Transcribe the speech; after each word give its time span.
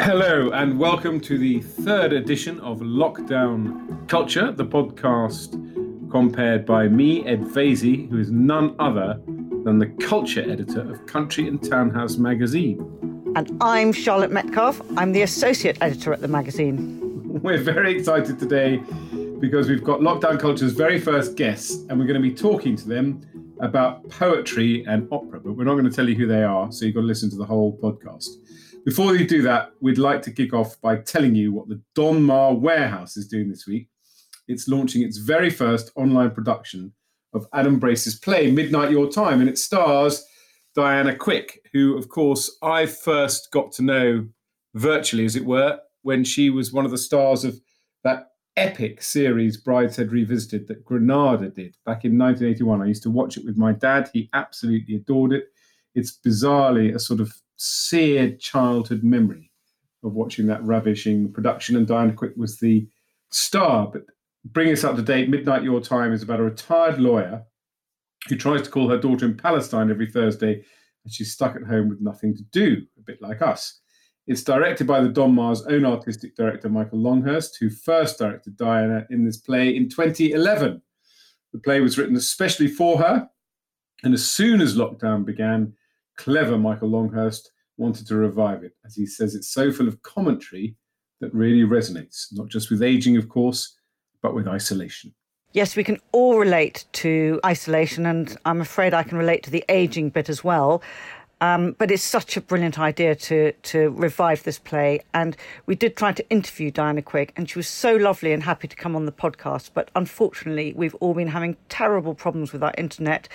Hello, 0.00 0.50
and 0.50 0.78
welcome 0.78 1.20
to 1.20 1.38
the 1.38 1.60
third 1.60 2.12
edition 2.12 2.58
of 2.60 2.80
Lockdown 2.80 4.08
Culture, 4.08 4.50
the 4.50 4.64
podcast 4.64 5.52
compared 6.10 6.66
by 6.66 6.88
me, 6.88 7.24
Ed 7.26 7.42
Vaizey, 7.42 8.10
who 8.10 8.18
is 8.18 8.30
none 8.30 8.74
other 8.78 9.20
than 9.64 9.78
the 9.78 9.86
culture 10.06 10.42
editor 10.50 10.80
of 10.80 11.06
Country 11.06 11.46
and 11.46 11.62
Townhouse 11.62 12.16
magazine. 12.16 12.80
And 13.36 13.56
I'm 13.60 13.92
Charlotte 13.92 14.32
Metcalfe. 14.32 14.82
I'm 14.96 15.12
the 15.12 15.22
associate 15.22 15.78
editor 15.80 16.12
at 16.12 16.20
the 16.20 16.28
magazine. 16.28 17.00
We're 17.42 17.58
very 17.58 17.96
excited 17.96 18.38
today 18.38 18.82
because 19.38 19.68
we've 19.68 19.84
got 19.84 20.00
Lockdown 20.00 20.40
Culture's 20.40 20.72
very 20.72 21.00
first 21.00 21.36
guests, 21.36 21.84
and 21.88 21.98
we're 21.98 22.06
going 22.06 22.20
to 22.20 22.28
be 22.28 22.34
talking 22.34 22.76
to 22.76 22.88
them 22.88 23.20
about 23.60 24.08
poetry 24.10 24.84
and 24.86 25.06
opera, 25.12 25.40
but 25.40 25.52
we're 25.52 25.64
not 25.64 25.74
going 25.74 25.84
to 25.84 25.90
tell 25.90 26.08
you 26.08 26.14
who 26.16 26.26
they 26.26 26.42
are, 26.42 26.70
so 26.72 26.84
you've 26.84 26.94
got 26.94 27.02
to 27.02 27.06
listen 27.06 27.30
to 27.30 27.36
the 27.36 27.44
whole 27.44 27.78
podcast. 27.78 28.28
Before 28.84 29.12
we 29.12 29.26
do 29.26 29.40
that, 29.42 29.72
we'd 29.80 29.96
like 29.96 30.20
to 30.22 30.30
kick 30.30 30.52
off 30.52 30.78
by 30.82 30.96
telling 30.96 31.34
you 31.34 31.52
what 31.52 31.68
the 31.68 31.80
Donmar 31.96 32.60
Warehouse 32.60 33.16
is 33.16 33.26
doing 33.26 33.48
this 33.48 33.66
week. 33.66 33.88
It's 34.46 34.68
launching 34.68 35.02
its 35.02 35.16
very 35.16 35.48
first 35.48 35.90
online 35.96 36.32
production 36.32 36.92
of 37.32 37.46
Adam 37.54 37.78
Brace's 37.78 38.14
play, 38.14 38.50
Midnight 38.50 38.90
Your 38.90 39.10
Time, 39.10 39.40
and 39.40 39.48
it 39.48 39.56
stars 39.56 40.22
Diana 40.74 41.16
Quick, 41.16 41.66
who, 41.72 41.96
of 41.96 42.10
course, 42.10 42.58
I 42.62 42.84
first 42.84 43.50
got 43.52 43.72
to 43.72 43.82
know 43.82 44.28
virtually, 44.74 45.24
as 45.24 45.34
it 45.34 45.46
were, 45.46 45.78
when 46.02 46.22
she 46.22 46.50
was 46.50 46.70
one 46.70 46.84
of 46.84 46.90
the 46.90 46.98
stars 46.98 47.42
of 47.42 47.58
that 48.02 48.32
epic 48.58 49.02
series 49.02 49.62
Brideshead 49.64 50.12
Revisited 50.12 50.68
that 50.68 50.84
Granada 50.84 51.48
did 51.48 51.74
back 51.86 52.04
in 52.04 52.18
1981. 52.18 52.82
I 52.82 52.86
used 52.86 53.02
to 53.04 53.10
watch 53.10 53.38
it 53.38 53.46
with 53.46 53.56
my 53.56 53.72
dad. 53.72 54.10
He 54.12 54.28
absolutely 54.34 54.96
adored 54.96 55.32
it. 55.32 55.46
It's 55.94 56.18
bizarrely 56.18 56.94
a 56.94 56.98
sort 56.98 57.20
of 57.20 57.32
seared 57.56 58.40
childhood 58.40 59.02
memory 59.02 59.50
of 60.02 60.14
watching 60.14 60.46
that 60.46 60.62
ravishing 60.62 61.32
production. 61.32 61.76
And 61.76 61.86
Diana 61.86 62.12
Quick 62.12 62.32
was 62.36 62.58
the 62.58 62.86
star. 63.30 63.88
But 63.92 64.02
bring 64.44 64.70
us 64.70 64.84
up 64.84 64.96
to 64.96 65.02
date. 65.02 65.28
Midnight 65.30 65.62
Your 65.62 65.80
Time 65.80 66.12
is 66.12 66.22
about 66.22 66.40
a 66.40 66.44
retired 66.44 67.00
lawyer 67.00 67.44
who 68.28 68.36
tries 68.36 68.62
to 68.62 68.70
call 68.70 68.88
her 68.88 68.98
daughter 68.98 69.26
in 69.26 69.36
Palestine 69.36 69.90
every 69.90 70.10
Thursday, 70.10 70.54
and 71.04 71.12
she's 71.12 71.32
stuck 71.32 71.56
at 71.56 71.62
home 71.62 71.88
with 71.88 72.00
nothing 72.00 72.34
to 72.36 72.42
do, 72.44 72.82
a 72.98 73.02
bit 73.02 73.20
like 73.20 73.42
us. 73.42 73.80
It's 74.26 74.42
directed 74.42 74.86
by 74.86 75.00
the 75.00 75.10
Donmar's 75.10 75.66
own 75.66 75.84
artistic 75.84 76.34
director, 76.34 76.70
Michael 76.70 76.98
Longhurst, 76.98 77.58
who 77.60 77.68
first 77.68 78.18
directed 78.18 78.56
Diana 78.56 79.06
in 79.10 79.24
this 79.24 79.36
play 79.36 79.76
in 79.76 79.90
2011. 79.90 80.80
The 81.52 81.58
play 81.58 81.80
was 81.80 81.98
written 81.98 82.16
especially 82.16 82.68
for 82.68 82.98
her, 82.98 83.28
and 84.02 84.14
as 84.14 84.26
soon 84.26 84.62
as 84.62 84.76
lockdown 84.76 85.26
began, 85.26 85.74
clever 86.16 86.58
Michael 86.58 86.90
Longhurst 86.90 87.50
wanted 87.76 88.06
to 88.06 88.16
revive 88.16 88.62
it, 88.62 88.72
as 88.84 88.94
he 88.94 89.06
says 89.06 89.34
it's 89.34 89.52
so 89.52 89.72
full 89.72 89.88
of 89.88 90.02
commentary 90.02 90.76
that 91.20 91.34
really 91.34 91.62
resonates, 91.62 92.26
not 92.32 92.48
just 92.48 92.70
with 92.70 92.82
aging, 92.82 93.16
of 93.16 93.28
course, 93.28 93.76
but 94.22 94.34
with 94.34 94.48
isolation. 94.48 95.14
Yes, 95.52 95.76
we 95.76 95.84
can 95.84 95.98
all 96.10 96.38
relate 96.38 96.84
to 96.94 97.40
isolation, 97.44 98.06
and 98.06 98.36
I'm 98.44 98.60
afraid 98.60 98.92
I 98.92 99.04
can 99.04 99.18
relate 99.18 99.44
to 99.44 99.50
the 99.50 99.64
aging 99.68 100.10
bit 100.10 100.28
as 100.28 100.42
well. 100.42 100.82
Um, 101.40 101.76
but 101.78 101.90
it's 101.90 102.02
such 102.02 102.36
a 102.36 102.40
brilliant 102.40 102.78
idea 102.78 103.14
to 103.14 103.52
to 103.52 103.90
revive 103.90 104.44
this 104.44 104.58
play. 104.58 105.00
And 105.12 105.36
we 105.66 105.74
did 105.74 105.96
try 105.96 106.12
to 106.12 106.28
interview 106.30 106.70
Diana 106.70 107.02
Quick, 107.02 107.32
and 107.36 107.48
she 107.48 107.58
was 107.58 107.68
so 107.68 107.94
lovely 107.94 108.32
and 108.32 108.42
happy 108.42 108.66
to 108.66 108.74
come 108.74 108.96
on 108.96 109.04
the 109.04 109.12
podcast. 109.12 109.70
But 109.74 109.90
unfortunately, 109.94 110.72
we've 110.74 110.94
all 110.96 111.12
been 111.14 111.28
having 111.28 111.56
terrible 111.68 112.14
problems 112.14 112.52
with 112.52 112.62
our 112.62 112.74
internet. 112.78 113.28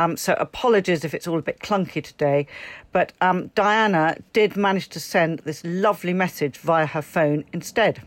Um, 0.00 0.16
so 0.16 0.34
apologies 0.38 1.04
if 1.04 1.12
it's 1.12 1.28
all 1.28 1.38
a 1.38 1.42
bit 1.42 1.58
clunky 1.58 2.02
today. 2.02 2.46
But 2.90 3.12
um, 3.20 3.48
Diana 3.48 4.16
did 4.32 4.56
manage 4.56 4.88
to 4.88 5.00
send 5.00 5.40
this 5.40 5.62
lovely 5.62 6.14
message 6.14 6.56
via 6.56 6.86
her 6.86 7.02
phone 7.02 7.44
instead. 7.52 8.00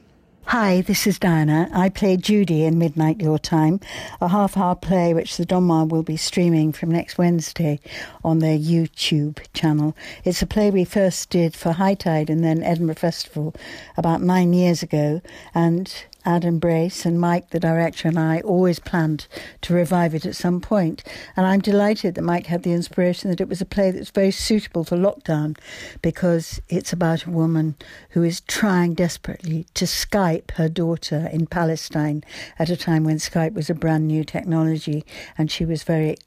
Hi, 0.47 0.81
this 0.81 1.05
is 1.05 1.19
Diana. 1.19 1.69
I 1.71 1.89
play 1.89 2.17
Judy 2.17 2.65
in 2.65 2.77
Midnight 2.77 3.21
Your 3.21 3.39
Time, 3.39 3.79
a 4.19 4.27
half 4.27 4.57
hour 4.57 4.75
play 4.75 5.13
which 5.13 5.37
the 5.37 5.45
Donmar 5.45 5.87
will 5.87 6.03
be 6.03 6.17
streaming 6.17 6.73
from 6.73 6.91
next 6.91 7.17
Wednesday 7.17 7.79
on 8.25 8.39
their 8.39 8.57
YouTube 8.57 9.39
channel. 9.53 9.95
It's 10.25 10.41
a 10.41 10.47
play 10.47 10.69
we 10.69 10.83
first 10.83 11.29
did 11.29 11.55
for 11.55 11.73
High 11.73 11.93
Tide 11.93 12.29
and 12.29 12.43
then 12.43 12.61
Edinburgh 12.61 12.95
Festival 12.95 13.55
about 13.95 14.21
nine 14.21 14.51
years 14.51 14.83
ago, 14.83 15.21
and 15.55 15.93
Adam 16.25 16.59
Brace 16.59 17.05
and 17.05 17.19
Mike, 17.19 17.49
the 17.49 17.59
director, 17.59 18.07
and 18.07 18.19
I 18.19 18.41
always 18.41 18.79
planned 18.79 19.27
to 19.61 19.73
revive 19.73 20.15
it 20.15 20.25
at 20.25 20.35
some 20.35 20.61
point. 20.61 21.03
And 21.35 21.45
I'm 21.45 21.59
delighted 21.59 22.15
that 22.15 22.21
Mike 22.21 22.47
had 22.47 22.63
the 22.63 22.73
inspiration 22.73 23.29
that 23.29 23.41
it 23.41 23.49
was 23.49 23.61
a 23.61 23.65
play 23.65 23.91
that's 23.91 24.09
very 24.09 24.31
suitable 24.31 24.83
for 24.83 24.95
lockdown 24.95 25.57
because 26.01 26.61
it's 26.69 26.93
about 26.93 27.25
a 27.25 27.31
woman 27.31 27.75
who 28.11 28.23
is 28.23 28.41
trying 28.41 28.93
desperately 28.93 29.65
to 29.73 29.85
Skype 29.85 30.51
her 30.51 30.69
daughter 30.69 31.29
in 31.31 31.47
Palestine 31.47 32.23
at 32.57 32.69
a 32.69 32.77
time 32.77 33.03
when 33.03 33.17
Skype 33.17 33.53
was 33.53 33.69
a 33.69 33.75
brand 33.75 34.07
new 34.07 34.23
technology 34.23 35.05
and 35.37 35.51
she 35.51 35.65
was 35.65 35.83
very 35.83 36.17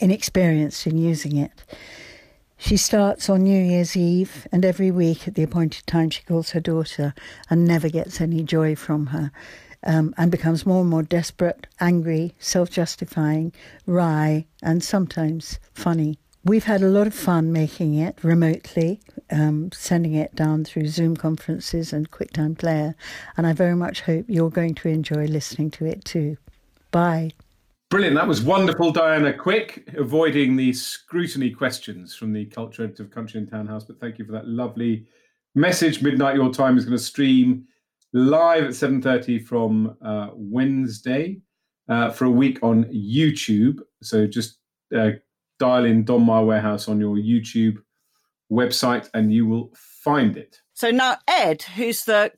inexperienced 0.00 0.86
in 0.86 0.98
using 0.98 1.36
it. 1.36 1.62
She 2.62 2.76
starts 2.76 3.30
on 3.30 3.44
New 3.44 3.58
Year's 3.58 3.96
Eve, 3.96 4.46
and 4.52 4.66
every 4.66 4.90
week 4.90 5.26
at 5.26 5.34
the 5.34 5.42
appointed 5.42 5.86
time 5.86 6.10
she 6.10 6.22
calls 6.22 6.50
her 6.50 6.60
daughter 6.60 7.14
and 7.48 7.64
never 7.64 7.88
gets 7.88 8.20
any 8.20 8.42
joy 8.42 8.76
from 8.76 9.06
her. 9.06 9.32
Um, 9.82 10.14
and 10.18 10.30
becomes 10.30 10.66
more 10.66 10.82
and 10.82 10.90
more 10.90 11.02
desperate, 11.02 11.66
angry, 11.80 12.34
self 12.38 12.70
justifying, 12.70 13.54
wry, 13.86 14.44
and 14.62 14.84
sometimes 14.84 15.58
funny. 15.72 16.18
We've 16.44 16.64
had 16.64 16.82
a 16.82 16.88
lot 16.88 17.06
of 17.06 17.14
fun 17.14 17.50
making 17.50 17.94
it 17.94 18.22
remotely, 18.22 19.00
um, 19.30 19.72
sending 19.72 20.12
it 20.12 20.34
down 20.34 20.64
through 20.64 20.88
Zoom 20.88 21.16
conferences 21.16 21.94
and 21.94 22.10
QuickTime 22.10 22.58
Player, 22.58 22.94
and 23.38 23.46
I 23.46 23.54
very 23.54 23.74
much 23.74 24.02
hope 24.02 24.26
you're 24.28 24.50
going 24.50 24.74
to 24.74 24.88
enjoy 24.90 25.24
listening 25.24 25.70
to 25.72 25.86
it 25.86 26.04
too. 26.04 26.36
Bye. 26.90 27.32
Brilliant. 27.90 28.14
That 28.14 28.28
was 28.28 28.40
wonderful, 28.40 28.92
Diana 28.92 29.32
Quick, 29.32 29.88
avoiding 29.96 30.54
the 30.54 30.72
scrutiny 30.72 31.50
questions 31.50 32.14
from 32.14 32.32
the 32.32 32.44
culture 32.44 32.84
editor 32.84 33.02
of 33.02 33.10
Country 33.10 33.40
and 33.40 33.50
Townhouse. 33.50 33.82
But 33.82 33.98
thank 33.98 34.16
you 34.16 34.24
for 34.24 34.30
that 34.30 34.46
lovely 34.46 35.06
message. 35.56 36.00
Midnight 36.00 36.36
Your 36.36 36.52
Time 36.52 36.78
is 36.78 36.84
going 36.84 36.96
to 36.96 37.02
stream 37.02 37.64
live 38.12 38.62
at 38.62 38.70
7.30 38.70 39.44
from 39.44 39.96
uh, 40.04 40.28
Wednesday 40.34 41.40
uh, 41.88 42.10
for 42.10 42.26
a 42.26 42.30
week 42.30 42.60
on 42.62 42.84
YouTube. 42.84 43.80
So 44.04 44.24
just 44.24 44.58
uh, 44.96 45.10
dial 45.58 45.84
in 45.84 46.04
Donmar 46.04 46.46
Warehouse 46.46 46.86
on 46.86 47.00
your 47.00 47.16
YouTube 47.16 47.78
website 48.52 49.10
and 49.14 49.32
you 49.32 49.48
will 49.48 49.72
find 49.74 50.36
it. 50.36 50.60
So 50.74 50.92
now 50.92 51.16
Ed, 51.26 51.62
who's 51.62 52.04
the 52.04 52.30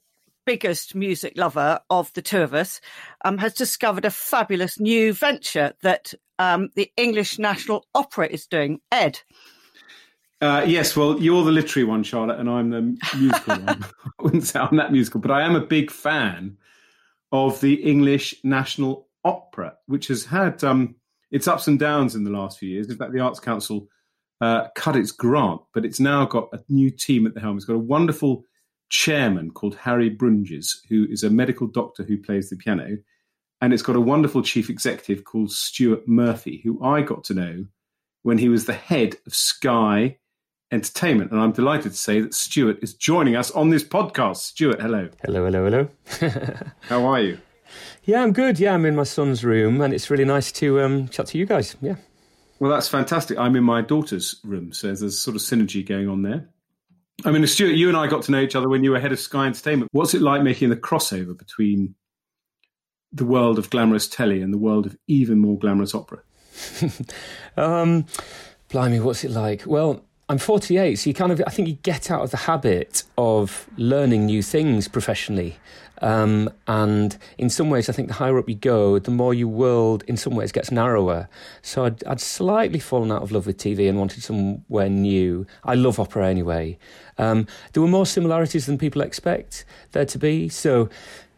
biggest 0.47 0.95
music 0.95 1.35
lover 1.37 1.81
of 1.91 2.13
the 2.15 2.23
two 2.23 2.43
of 2.43 2.55
us, 2.55 2.81
um, 3.25 3.39
has 3.39 3.55
discovered 3.55 4.05
a 4.05 4.11
fabulous 4.11 4.79
new 4.79 5.13
venture 5.13 5.73
that 5.83 6.15
um, 6.39 6.71
the 6.75 6.91
English 6.97 7.39
National 7.39 7.87
Opera 7.95 8.29
is 8.29 8.47
doing. 8.47 8.81
Ed. 8.91 9.21
Uh, 10.41 10.65
yes, 10.67 10.97
well, 10.97 11.21
you're 11.23 11.45
the 11.45 11.53
literary 11.53 11.85
one, 11.85 12.03
Charlotte, 12.03 12.41
and 12.41 12.51
I'm 12.51 12.71
the 12.71 12.97
musical 13.17 13.57
one. 13.59 13.85
I 14.19 14.23
wouldn't 14.23 14.45
say 14.45 14.59
I'm 14.59 14.77
that 14.77 14.91
musical, 14.91 15.21
but 15.21 15.31
I 15.31 15.43
am 15.43 15.55
a 15.55 15.61
big 15.61 15.91
fan 15.91 16.57
of 17.31 17.61
the 17.61 17.75
English 17.75 18.35
National 18.43 19.09
Opera, 19.25 19.75
which 19.87 20.09
has 20.09 20.25
had 20.25 20.65
um, 20.65 20.97
its 21.31 21.47
ups 21.47 21.69
and 21.69 21.79
downs 21.79 22.17
in 22.17 22.25
the 22.25 22.31
last 22.31 22.59
few 22.59 22.69
years. 22.69 22.89
In 22.89 22.97
fact, 22.97 23.13
the 23.13 23.21
Arts 23.21 23.39
Council 23.39 23.87
uh, 24.41 24.67
cut 24.75 24.97
its 24.97 25.13
grant, 25.13 25.61
but 25.73 25.85
it's 25.85 26.01
now 26.01 26.27
got 26.27 26.49
a 26.53 26.61
new 26.69 26.91
team 26.91 27.27
at 27.27 27.35
the 27.35 27.41
helm. 27.41 27.57
It's 27.57 27.65
got 27.65 27.75
a 27.75 27.79
wonderful 27.79 28.45
chairman 28.93 29.51
called 29.51 29.75
Harry 29.75 30.15
Brünjes, 30.15 30.77
who 30.89 31.07
is 31.11 31.25
a 31.25 31.31
medical 31.31 31.67
doctor 31.67 32.05
who 32.05 32.19
plays 32.19 32.51
the 32.51 32.57
piano. 32.57 32.99
And 33.61 33.73
it's 33.73 33.83
got 33.83 33.97
a 33.97 34.01
wonderful 34.01 34.43
chief 34.43 34.69
executive 34.69 35.25
called 35.25 35.51
Stuart 35.51 36.07
Murphy, 36.07 36.61
who 36.63 36.83
I 36.85 37.01
got 37.01 37.25
to 37.25 37.35
know 37.35 37.65
when 38.23 38.39
he 38.39 38.49
was 38.49 38.67
the 38.67 38.75
head 38.75 39.17
of 39.27 39.35
Sky 39.35 40.19
Entertainment. 40.71 41.31
And 41.33 41.41
I'm 41.41 41.53
delighted 41.53 41.93
to 41.93 41.99
say 41.99 42.21
that 42.21 42.35
Stuart 42.35 42.79
is 42.83 42.95
joining 42.95 43.35
us 43.35 43.51
on 43.53 43.71
this 43.71 43.83
podcast. 43.83 44.37
Stuart, 44.37 44.81
hello. 44.81 45.09
Hello, 45.25 45.45
hello, 45.47 45.65
hello. 45.65 45.89
How 46.83 47.05
are 47.07 47.21
you? 47.21 47.39
Yeah, 48.05 48.23
I'm 48.23 48.33
good. 48.33 48.61
Yeah, 48.61 48.75
I'm 48.75 48.85
in 48.85 48.95
my 48.95 49.05
son's 49.05 49.43
room, 49.43 49.81
and 49.81 49.95
it's 49.95 50.11
really 50.11 50.27
nice 50.27 50.53
to 50.53 50.83
um, 50.83 51.09
chat 51.09 51.29
to 51.29 51.39
you 51.39 51.47
guys. 51.47 51.77
Yeah. 51.81 51.97
Well, 52.59 52.71
that's 52.71 52.89
fantastic. 52.89 53.39
I'm 53.39 53.57
in 53.57 53.65
my 53.65 53.81
daughter's 53.81 54.39
room, 54.45 54.73
so 54.75 54.89
there's 54.89 55.03
a 55.03 55.11
sort 55.11 55.35
of 55.35 55.43
synergy 55.43 55.87
going 55.87 56.09
on 56.09 56.23
there. 56.23 56.49
I 57.25 57.31
mean, 57.31 57.47
Stuart, 57.47 57.73
you 57.73 57.89
and 57.89 57.97
I 57.97 58.07
got 58.07 58.23
to 58.25 58.33
know 58.33 58.41
each 58.41 58.57
other 58.57 58.69
when 58.69 58.83
you 58.83 58.91
were 58.91 59.01
head 59.01 59.13
of 59.13 59.21
Sky 59.21 59.47
Entertainment. 59.47 59.91
What's 59.93 60.15
it 60.15 60.23
like 60.23 60.43
making 60.43 60.71
the 60.71 60.77
crossover 60.77 61.37
between 61.37 61.95
the 63.13 63.25
world 63.25 63.59
of 63.59 63.71
glamorous 63.71 64.09
telly 64.09 64.43
and 64.43 64.53
the 64.53 64.59
world 64.59 64.87
of 64.87 64.97
even 65.07 65.39
more 65.39 65.59
glamorous 65.59 65.95
opera? 65.95 66.23
um, 67.57 68.07
blimey, 68.69 69.01
what's 69.01 69.25
it 69.25 69.31
like? 69.31 69.65
Well, 69.67 70.05
I'm 70.33 70.39
48, 70.39 70.99
so 70.99 71.11
you 71.11 71.13
kind 71.13 71.31
of, 71.31 71.43
I 71.47 71.51
think 71.51 71.69
you 71.69 71.75
get 71.83 72.11
out 72.11 72.23
of 72.23 72.31
the 72.31 72.39
habit 72.39 73.03
of 73.19 73.69
learning 73.77 74.25
new 74.25 74.43
things 74.43 74.89
professionally. 74.89 75.59
Um, 76.01 76.49
and 76.67 77.19
in 77.37 77.51
some 77.51 77.69
ways, 77.69 77.91
I 77.91 77.93
think 77.93 78.09
the 78.09 78.15
higher 78.15 78.39
up 78.39 78.49
you 78.49 78.55
go, 78.55 78.99
the 78.99 79.11
more 79.11 79.35
your 79.35 79.49
world, 79.49 80.05
in 80.07 80.17
some 80.17 80.35
ways, 80.35 80.51
gets 80.51 80.71
narrower. 80.71 81.29
So 81.61 81.85
I'd, 81.85 82.03
I'd 82.05 82.19
slightly 82.19 82.79
fallen 82.79 83.13
out 83.13 83.21
of 83.21 83.31
love 83.31 83.45
with 83.45 83.59
TV 83.59 83.91
and 83.91 83.99
wanted 83.99 84.23
somewhere 84.23 84.89
new. 84.89 85.47
I 85.65 85.75
love 85.75 86.01
opera 86.01 86.27
anyway. 86.27 86.79
Um, 87.19 87.47
there 87.75 87.83
were 87.83 87.89
more 87.89 88.07
similarities 88.07 88.65
than 88.65 88.79
people 88.79 89.03
expect 89.03 89.67
there 89.91 90.07
to 90.07 90.19
be. 90.19 90.49
So 90.49 90.89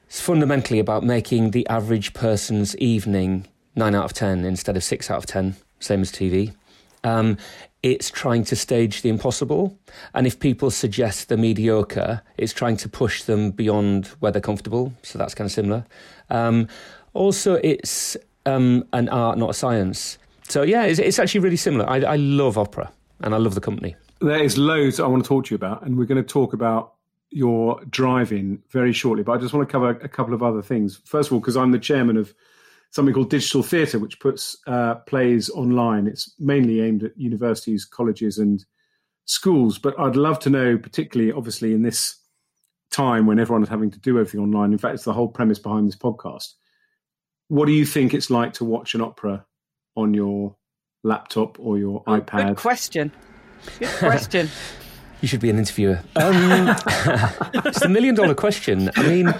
it's 0.07 0.21
fundamentally 0.21 0.79
about 0.79 1.03
making 1.03 1.51
the 1.51 1.67
average 1.67 2.15
person's 2.15 2.77
evening 2.77 3.49
9 3.75 3.93
out 3.93 4.05
of 4.05 4.13
10 4.13 4.45
instead 4.45 4.77
of 4.77 4.85
6 4.85 5.11
out 5.11 5.19
of 5.19 5.27
10, 5.27 5.57
same 5.81 6.03
as 6.03 6.13
TV. 6.13 6.55
Um, 7.03 7.37
it's 7.85 8.11
trying 8.11 8.45
to 8.45 8.57
stage 8.57 9.03
the 9.03 9.11
impossible. 9.11 9.79
And 10.15 10.27
if 10.27 10.41
people 10.41 10.71
suggest 10.71 11.29
they're 11.29 11.37
mediocre, 11.37 12.23
it's 12.39 12.55
trying 12.55 12.79
to 12.79 12.89
push 12.89 13.25
them 13.25 13.51
beyond 13.51 14.07
where 14.21 14.33
they're 14.33 14.41
comfortable. 14.41 14.95
So 15.03 15.19
that's 15.19 15.35
kind 15.35 15.47
of 15.47 15.53
similar. 15.53 15.85
Um, 16.31 16.67
also, 17.13 17.61
it's 17.63 18.17
um, 18.47 18.87
an 18.95 19.11
art, 19.11 19.37
not 19.37 19.51
a 19.51 19.55
science. 19.55 20.17
So, 20.49 20.63
yeah, 20.63 20.85
it's, 20.85 20.99
it's 20.99 21.19
actually 21.19 21.41
really 21.41 21.59
similar. 21.59 21.89
I, 21.89 21.99
I 21.99 22.17
love 22.17 22.57
opera 22.57 22.91
and 23.21 23.35
I 23.35 23.37
love 23.37 23.55
the 23.55 23.61
company. 23.61 23.95
There 24.23 24.43
is 24.43 24.57
loads 24.57 24.99
I 24.99 25.07
want 25.07 25.23
to 25.23 25.29
talk 25.29 25.45
to 25.47 25.51
you 25.51 25.57
about, 25.57 25.83
and 25.83 25.99
we're 25.99 26.07
going 26.07 26.23
to 26.25 26.27
talk 26.27 26.55
about 26.55 26.95
your 27.29 27.85
driving 27.91 28.63
very 28.71 28.95
shortly. 28.95 29.25
But 29.25 29.33
I 29.33 29.37
just 29.37 29.53
want 29.53 29.69
to 29.69 29.71
cover 29.71 29.91
a 29.91 30.09
couple 30.09 30.33
of 30.33 30.43
other 30.43 30.63
things. 30.63 31.03
First 31.05 31.29
of 31.29 31.35
all, 31.35 31.41
because 31.41 31.57
I'm 31.57 31.73
the 31.73 31.79
chairman 31.79 32.17
of 32.17 32.35
something 32.95 33.13
called 33.13 33.29
Digital 33.29 33.65
Theatre, 33.65 33.99
which 33.99 34.21
puts 34.21 34.57
uh, 34.69 34.95
plays 34.95 35.51
online. 35.51 36.07
It's 36.07 36.33
mainly 36.39 36.81
aimed 36.81 37.03
at 37.03 37.19
universities, 37.19 37.85
colleges, 37.85 38.39
and 38.39 38.65
schools. 39.25 39.79
But 39.79 39.99
I'd 39.99 40.15
love 40.15 40.39
to 40.41 40.51
know, 40.51 40.79
particularly, 40.79 41.33
obviously, 41.33 41.75
in 41.75 41.83
this 41.83 42.21
time 42.93 43.27
when 43.27 43.41
everyone 43.41 43.65
is 43.65 43.69
having 43.69 43.91
to 43.91 43.99
do 43.99 44.21
everything 44.21 44.39
online. 44.39 44.71
In 44.71 44.79
fact, 44.79 44.95
it's 44.95 45.03
the 45.03 45.13
whole 45.13 45.27
premise 45.27 45.59
behind 45.59 45.89
this 45.89 45.97
podcast. 45.97 46.53
What 47.49 47.67
do 47.67 47.73
you 47.73 47.85
think 47.85 48.15
it's 48.15 48.31
like 48.31 48.53
to 48.55 48.65
watch 48.65 48.95
an 48.95 49.01
opera 49.01 49.45
on 49.97 50.15
your 50.15 50.55
laptop 51.03 51.59
or 51.59 51.77
your 51.77 52.05
oh, 52.07 52.21
iPad? 52.21 52.47
Good 52.47 52.57
question. 52.59 53.13
Good 53.81 53.89
question. 53.99 54.49
you 55.21 55.27
should 55.27 55.41
be 55.41 55.51
an 55.51 55.59
interviewer. 55.59 56.01
Um, 56.15 56.77
it's 57.67 57.83
a 57.83 57.89
million 57.89 58.15
dollar 58.15 58.35
question. 58.35 58.89
I 58.95 59.03
mean, 59.03 59.35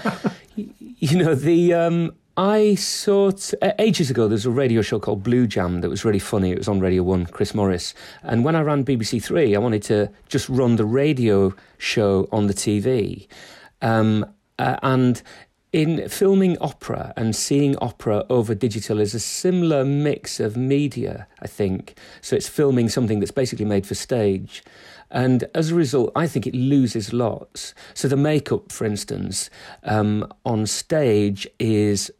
you 0.57 1.17
know, 1.17 1.35
the 1.35 1.73
um, 1.73 2.11
I 2.37 2.75
saw 2.75 3.31
uh, 3.61 3.71
ages 3.79 4.09
ago. 4.09 4.27
There's 4.27 4.45
a 4.45 4.51
radio 4.51 4.81
show 4.81 4.99
called 4.99 5.23
Blue 5.23 5.47
Jam 5.47 5.79
that 5.79 5.89
was 5.89 6.03
really 6.03 6.19
funny. 6.19 6.51
It 6.51 6.57
was 6.57 6.67
on 6.67 6.81
Radio 6.81 7.01
One, 7.03 7.25
Chris 7.27 7.55
Morris. 7.55 7.93
And 8.23 8.43
when 8.43 8.55
I 8.55 8.61
ran 8.61 8.83
BBC 8.83 9.23
Three, 9.23 9.55
I 9.55 9.59
wanted 9.59 9.83
to 9.83 10.11
just 10.27 10.49
run 10.49 10.75
the 10.75 10.85
radio 10.85 11.53
show 11.77 12.27
on 12.33 12.47
the 12.47 12.53
TV. 12.53 13.27
Um, 13.81 14.25
uh, 14.59 14.77
and 14.83 15.21
in 15.71 16.09
filming 16.09 16.57
opera 16.59 17.13
and 17.15 17.35
seeing 17.35 17.77
opera 17.77 18.25
over 18.29 18.53
digital 18.53 18.99
is 18.99 19.13
a 19.13 19.19
similar 19.19 19.85
mix 19.85 20.39
of 20.41 20.57
media, 20.57 21.27
I 21.41 21.47
think. 21.47 21.97
So 22.21 22.35
it's 22.35 22.49
filming 22.49 22.89
something 22.89 23.19
that's 23.19 23.31
basically 23.31 23.65
made 23.65 23.85
for 23.85 23.95
stage. 23.95 24.63
And 25.09 25.45
as 25.53 25.71
a 25.71 25.75
result, 25.75 26.11
I 26.15 26.27
think 26.27 26.47
it 26.47 26.55
loses 26.55 27.13
lots. 27.13 27.73
So 27.93 28.07
the 28.07 28.17
makeup, 28.17 28.71
for 28.71 28.85
instance, 28.85 29.49
um, 29.83 30.27
on 30.45 30.65
stage 30.65 31.47
is 31.59 32.11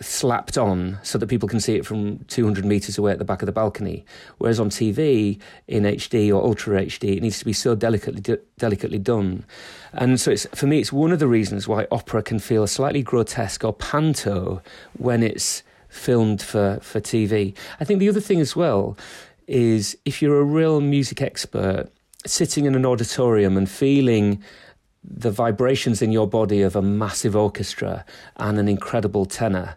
slapped 0.00 0.56
on 0.56 0.98
so 1.02 1.18
that 1.18 1.26
people 1.26 1.48
can 1.48 1.60
see 1.60 1.74
it 1.74 1.84
from 1.84 2.18
200 2.24 2.64
meters 2.64 2.98
away 2.98 3.12
at 3.12 3.18
the 3.18 3.24
back 3.24 3.42
of 3.42 3.46
the 3.46 3.52
balcony. 3.52 4.04
Whereas 4.38 4.60
on 4.60 4.70
TV 4.70 5.40
in 5.66 5.84
HD 5.84 6.28
or 6.30 6.42
Ultra 6.42 6.82
HD, 6.82 7.16
it 7.16 7.22
needs 7.22 7.38
to 7.38 7.44
be 7.44 7.52
so 7.52 7.74
delicately 7.74 8.20
de- 8.20 8.38
delicately 8.58 8.98
done. 8.98 9.44
And 9.92 10.20
so 10.20 10.30
it's 10.30 10.46
for 10.54 10.66
me, 10.66 10.80
it's 10.80 10.92
one 10.92 11.12
of 11.12 11.18
the 11.18 11.28
reasons 11.28 11.66
why 11.66 11.86
opera 11.90 12.22
can 12.22 12.38
feel 12.38 12.66
slightly 12.66 13.02
grotesque 13.02 13.64
or 13.64 13.72
panto 13.72 14.62
when 14.96 15.22
it's 15.22 15.62
filmed 15.88 16.42
for 16.42 16.78
for 16.82 17.00
TV. 17.00 17.54
I 17.80 17.84
think 17.84 18.00
the 18.00 18.08
other 18.08 18.20
thing 18.20 18.40
as 18.40 18.54
well 18.54 18.96
is 19.46 19.96
if 20.04 20.20
you're 20.20 20.38
a 20.38 20.44
real 20.44 20.80
music 20.80 21.22
expert, 21.22 21.90
sitting 22.26 22.66
in 22.66 22.74
an 22.74 22.84
auditorium 22.84 23.56
and 23.56 23.68
feeling 23.68 24.42
the 25.02 25.30
vibrations 25.30 26.02
in 26.02 26.12
your 26.12 26.28
body 26.28 26.62
of 26.62 26.76
a 26.76 26.82
massive 26.82 27.36
orchestra 27.36 28.04
and 28.36 28.58
an 28.58 28.68
incredible 28.68 29.26
tenor 29.26 29.76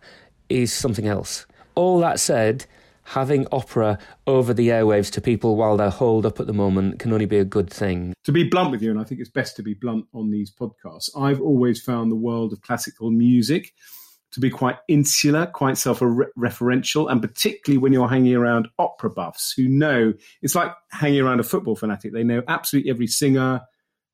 is 0.50 0.74
something 0.74 1.08
else. 1.08 1.46
All 1.76 2.00
that 2.00 2.20
said, 2.20 2.66
having 3.04 3.48
opera 3.52 3.98
over 4.28 4.54
the 4.54 4.70
airwaves 4.70 5.12
to 5.12 5.22
people 5.22 5.56
while 5.56 5.78
they're 5.78 5.90
holed 5.90 6.26
up 6.26 6.40
at 6.40 6.48
the 6.48 6.54
moment 6.54 7.00
can 7.00 7.14
only 7.14 7.26
be 7.26 7.38
a 7.38 7.46
good 7.46 7.70
thing. 7.70 8.14
To 8.26 8.32
be 8.32 8.44
blunt 8.44 8.72
with 8.72 8.82
you, 8.82 8.92
and 8.92 9.00
I 9.00 9.04
think 9.04 9.22
it's 9.22 9.30
best 9.30 9.56
to 9.58 9.64
be 9.64 9.74
blunt 9.74 10.06
on 10.14 10.32
these 10.32 10.52
podcasts, 10.54 11.10
I've 11.18 11.42
always 11.42 11.82
found 11.82 12.12
the 12.12 12.16
world 12.16 12.54
of 12.54 12.62
classical 12.62 13.12
music 13.12 13.74
to 14.32 14.40
be 14.40 14.50
quite 14.50 14.78
insular, 14.88 15.46
quite 15.46 15.78
self 15.78 16.00
referential, 16.00 17.12
and 17.12 17.22
particularly 17.22 17.78
when 17.78 17.94
you're 17.94 18.08
hanging 18.08 18.36
around 18.36 18.68
opera 18.80 19.10
buffs 19.10 19.54
who 19.56 19.68
know 19.68 20.14
it's 20.42 20.56
like 20.56 20.72
hanging 20.92 21.22
around 21.22 21.40
a 21.40 21.44
football 21.44 21.76
fanatic. 21.76 22.14
They 22.14 22.24
know 22.24 22.42
absolutely 22.48 22.92
every 22.92 23.08
singer, 23.08 23.62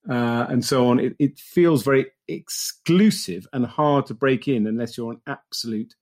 uh, 0.10 0.46
and 0.50 0.64
so 0.64 0.88
on. 0.88 1.00
It, 1.00 1.16
it, 1.20 1.40
feels 1.40 1.84
very 1.84 2.08
exclusive 2.28 3.48
and 3.54 3.66
hard 3.66 4.06
to 4.08 4.14
break 4.14 4.48
in 4.48 4.68
unless 4.68 4.98
you're 4.98 5.12
an 5.12 5.22
absolute 5.28 5.96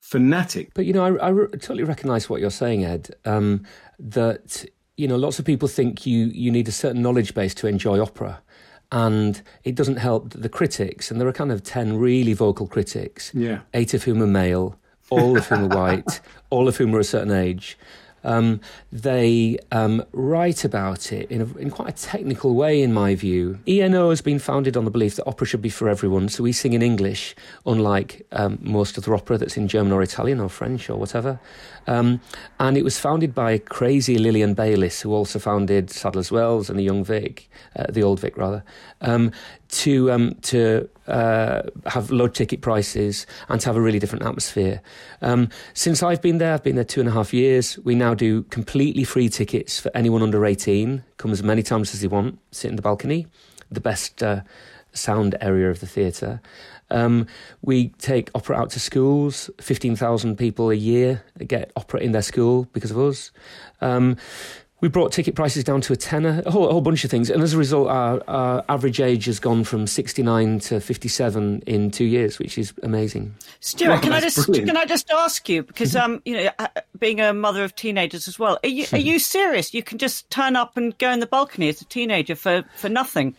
fanatic. 0.00 0.70
But 0.74 0.86
you 0.86 0.92
know, 0.92 1.04
I, 1.04 1.26
I 1.26 1.28
re- 1.30 1.48
totally 1.48 1.84
recognise 1.84 2.28
what 2.28 2.40
you're 2.40 2.50
saying, 2.50 2.84
Ed. 2.84 3.14
Um, 3.24 3.64
that 3.98 4.64
you 4.96 5.08
know, 5.08 5.16
lots 5.16 5.38
of 5.38 5.44
people 5.44 5.68
think 5.68 6.06
you 6.06 6.26
you 6.26 6.50
need 6.50 6.68
a 6.68 6.72
certain 6.72 7.02
knowledge 7.02 7.34
base 7.34 7.54
to 7.54 7.66
enjoy 7.66 8.00
opera. 8.00 8.42
And 8.92 9.42
it 9.64 9.74
doesn't 9.74 9.96
help 9.96 10.30
that 10.30 10.42
the 10.42 10.48
critics, 10.48 11.10
and 11.10 11.20
there 11.20 11.26
are 11.26 11.32
kind 11.32 11.50
of 11.50 11.64
10 11.64 11.98
really 11.98 12.34
vocal 12.34 12.68
critics, 12.68 13.32
yeah. 13.34 13.62
eight 13.74 13.94
of 13.94 14.04
whom 14.04 14.22
are 14.22 14.28
male, 14.28 14.78
all 15.10 15.36
of 15.36 15.44
whom 15.46 15.72
are 15.72 15.76
white, 15.76 16.20
all 16.50 16.68
of 16.68 16.76
whom 16.76 16.94
are 16.94 17.00
a 17.00 17.04
certain 17.04 17.32
age 17.32 17.76
um, 18.26 18.60
they 18.92 19.58
um, 19.72 20.04
write 20.12 20.64
about 20.64 21.12
it 21.12 21.30
in, 21.30 21.40
a, 21.40 21.58
in 21.58 21.70
quite 21.70 21.88
a 21.88 21.92
technical 21.92 22.54
way, 22.54 22.82
in 22.82 22.92
my 22.92 23.14
view. 23.14 23.58
ENO 23.66 24.10
has 24.10 24.20
been 24.20 24.38
founded 24.38 24.76
on 24.76 24.84
the 24.84 24.90
belief 24.90 25.16
that 25.16 25.26
opera 25.26 25.46
should 25.46 25.62
be 25.62 25.70
for 25.70 25.88
everyone, 25.88 26.28
so 26.28 26.42
we 26.42 26.52
sing 26.52 26.72
in 26.72 26.82
English, 26.82 27.34
unlike 27.64 28.26
um, 28.32 28.58
most 28.60 28.98
other 28.98 29.14
opera 29.14 29.38
that's 29.38 29.56
in 29.56 29.68
German 29.68 29.92
or 29.92 30.02
Italian 30.02 30.40
or 30.40 30.48
French 30.48 30.90
or 30.90 30.98
whatever. 30.98 31.40
Um, 31.86 32.20
and 32.58 32.76
it 32.76 32.82
was 32.82 32.98
founded 32.98 33.34
by 33.34 33.58
crazy 33.58 34.18
Lilian 34.18 34.54
Baylis, 34.54 35.00
who 35.00 35.14
also 35.14 35.38
founded 35.38 35.90
Sadler's 35.90 36.32
Wells 36.32 36.68
and 36.68 36.78
the 36.78 36.82
Young 36.82 37.04
Vic, 37.04 37.48
uh, 37.76 37.86
the 37.88 38.02
Old 38.02 38.18
Vic 38.20 38.36
rather, 38.36 38.64
um, 39.00 39.30
to 39.68 40.10
um, 40.10 40.34
to 40.42 40.88
uh, 41.08 41.62
have 41.86 42.10
low 42.10 42.28
ticket 42.28 42.60
prices 42.60 43.26
and 43.48 43.60
to 43.60 43.66
have 43.66 43.76
a 43.76 43.80
really 43.80 43.98
different 43.98 44.24
atmosphere. 44.24 44.80
Um, 45.22 45.48
since 45.74 46.02
I've 46.02 46.22
been 46.22 46.38
there, 46.38 46.54
I've 46.54 46.62
been 46.62 46.76
there 46.76 46.84
two 46.84 47.00
and 47.00 47.08
a 47.08 47.12
half 47.12 47.32
years. 47.32 47.78
We 47.84 47.94
now 47.94 48.14
do 48.14 48.42
completely 48.44 49.04
free 49.04 49.28
tickets 49.28 49.80
for 49.80 49.90
anyone 49.94 50.22
under 50.22 50.44
eighteen. 50.44 51.04
Come 51.16 51.32
as 51.32 51.42
many 51.42 51.62
times 51.62 51.94
as 51.94 52.00
they 52.00 52.08
want. 52.08 52.38
Sit 52.50 52.70
in 52.70 52.76
the 52.76 52.82
balcony, 52.82 53.26
the 53.70 53.80
best 53.80 54.22
uh, 54.22 54.40
sound 54.92 55.36
area 55.40 55.70
of 55.70 55.80
the 55.80 55.86
theatre. 55.86 56.40
Um, 56.88 57.26
we 57.62 57.88
take 57.98 58.30
opera 58.34 58.56
out 58.56 58.70
to 58.70 58.80
schools. 58.80 59.50
Fifteen 59.60 59.96
thousand 59.96 60.36
people 60.36 60.70
a 60.70 60.74
year 60.74 61.22
get 61.46 61.72
opera 61.74 62.00
in 62.00 62.12
their 62.12 62.22
school 62.22 62.68
because 62.72 62.90
of 62.90 62.98
us. 62.98 63.32
Um, 63.80 64.16
we 64.80 64.88
brought 64.88 65.10
ticket 65.10 65.34
prices 65.34 65.64
down 65.64 65.80
to 65.80 65.92
a 65.92 65.96
tenner, 65.96 66.42
a 66.44 66.50
whole, 66.50 66.68
a 66.68 66.72
whole 66.72 66.82
bunch 66.82 67.04
of 67.04 67.10
things. 67.10 67.30
And 67.30 67.42
as 67.42 67.54
a 67.54 67.58
result, 67.58 67.88
our, 67.88 68.22
our, 68.28 68.64
average 68.68 69.00
age 69.00 69.24
has 69.24 69.40
gone 69.40 69.64
from 69.64 69.86
69 69.86 70.58
to 70.60 70.80
57 70.80 71.62
in 71.66 71.90
two 71.90 72.04
years, 72.04 72.38
which 72.38 72.58
is 72.58 72.74
amazing. 72.82 73.34
Stuart, 73.60 73.88
well, 73.88 74.00
can 74.00 74.12
I 74.12 74.20
just 74.20 74.36
brilliant. 74.36 74.68
can 74.68 74.76
I 74.76 74.84
just 74.84 75.10
ask 75.10 75.48
you 75.48 75.62
because 75.62 75.92
mm-hmm. 75.92 76.12
um 76.12 76.22
you 76.24 76.36
know 76.36 76.50
uh, 76.58 76.68
being 76.98 77.20
a 77.20 77.32
mother 77.32 77.64
of 77.64 77.74
teenagers 77.74 78.28
as 78.28 78.38
well, 78.38 78.58
are 78.62 78.68
you 78.68 78.86
are 78.92 78.98
you 78.98 79.18
serious? 79.18 79.72
You 79.72 79.82
can 79.82 79.98
just 79.98 80.28
turn 80.30 80.56
up 80.56 80.76
and 80.76 80.96
go 80.98 81.10
in 81.10 81.20
the 81.20 81.26
balcony 81.26 81.68
as 81.68 81.80
a 81.80 81.84
teenager 81.86 82.34
for 82.34 82.64
for 82.76 82.88
nothing. 82.88 83.34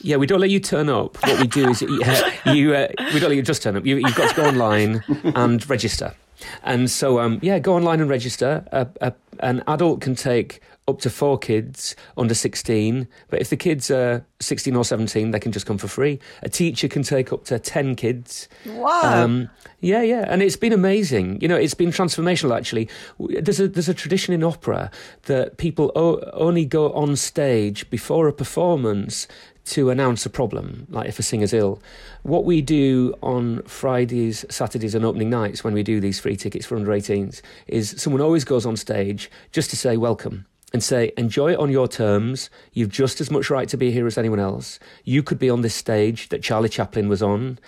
Yeah, 0.00 0.16
we 0.16 0.26
don't 0.26 0.40
let 0.40 0.50
you 0.50 0.60
turn 0.60 0.90
up. 0.90 1.16
What 1.22 1.40
we 1.40 1.46
do 1.46 1.70
is 1.70 1.82
uh, 1.82 2.30
you 2.52 2.74
uh, 2.74 2.88
we 3.12 3.20
don't 3.20 3.30
let 3.30 3.36
you 3.36 3.42
just 3.42 3.62
turn 3.62 3.76
up. 3.76 3.86
You, 3.86 3.96
you've 3.96 4.14
got 4.14 4.30
to 4.30 4.36
go 4.36 4.48
online 4.48 5.02
and 5.34 5.68
register. 5.70 6.14
And 6.62 6.90
so, 6.90 7.20
um, 7.20 7.38
yeah, 7.42 7.58
go 7.58 7.74
online 7.74 8.00
and 8.00 8.10
register. 8.10 8.66
Uh, 8.72 8.84
uh, 9.00 9.12
an 9.40 9.62
adult 9.66 10.00
can 10.00 10.14
take 10.14 10.60
up 10.86 11.00
to 11.00 11.10
four 11.10 11.38
kids 11.38 11.96
under 12.16 12.34
16. 12.34 13.08
But 13.28 13.40
if 13.40 13.48
the 13.50 13.56
kids 13.56 13.90
are 13.90 14.24
16 14.40 14.76
or 14.76 14.84
17, 14.84 15.30
they 15.30 15.40
can 15.40 15.52
just 15.52 15.66
come 15.66 15.78
for 15.78 15.88
free. 15.88 16.18
A 16.42 16.48
teacher 16.48 16.88
can 16.88 17.02
take 17.02 17.32
up 17.32 17.44
to 17.46 17.58
10 17.58 17.96
kids. 17.96 18.48
Wow. 18.66 19.00
Um, 19.02 19.50
yeah, 19.80 20.02
yeah. 20.02 20.26
And 20.28 20.42
it's 20.42 20.56
been 20.56 20.72
amazing. 20.72 21.40
You 21.40 21.48
know, 21.48 21.56
it's 21.56 21.74
been 21.74 21.90
transformational, 21.90 22.54
actually. 22.56 22.88
There's 23.18 23.60
a, 23.60 23.68
there's 23.68 23.88
a 23.88 23.94
tradition 23.94 24.34
in 24.34 24.44
opera 24.44 24.90
that 25.22 25.56
people 25.56 25.90
o- 25.96 26.20
only 26.34 26.66
go 26.66 26.92
on 26.92 27.16
stage 27.16 27.88
before 27.88 28.28
a 28.28 28.32
performance 28.32 29.26
to 29.64 29.88
announce 29.88 30.26
a 30.26 30.30
problem, 30.30 30.86
like 30.90 31.08
if 31.08 31.18
a 31.18 31.22
singer's 31.22 31.54
ill. 31.54 31.80
What 32.22 32.44
we 32.44 32.60
do 32.60 33.14
on 33.22 33.62
Fridays, 33.62 34.44
Saturdays, 34.50 34.94
and 34.94 35.06
opening 35.06 35.30
nights 35.30 35.64
when 35.64 35.72
we 35.72 35.82
do 35.82 36.00
these 36.00 36.20
free 36.20 36.36
tickets 36.36 36.66
for 36.66 36.76
under 36.76 36.90
18s 36.90 37.40
is 37.66 37.94
someone 37.96 38.20
always 38.20 38.44
goes 38.44 38.66
on 38.66 38.76
stage 38.76 39.30
just 39.52 39.70
to 39.70 39.76
say 39.76 39.96
welcome 39.96 40.44
and 40.74 40.82
say, 40.82 41.12
enjoy 41.16 41.52
it 41.52 41.58
on 41.60 41.70
your 41.70 41.86
terms. 41.86 42.50
You've 42.72 42.90
just 42.90 43.20
as 43.20 43.30
much 43.30 43.48
right 43.48 43.68
to 43.68 43.76
be 43.76 43.92
here 43.92 44.08
as 44.08 44.18
anyone 44.18 44.40
else. 44.40 44.80
You 45.04 45.22
could 45.22 45.38
be 45.38 45.48
on 45.48 45.60
this 45.60 45.74
stage 45.74 46.30
that 46.30 46.42
Charlie 46.42 46.68
Chaplin 46.68 47.08
was 47.08 47.22
on. 47.22 47.60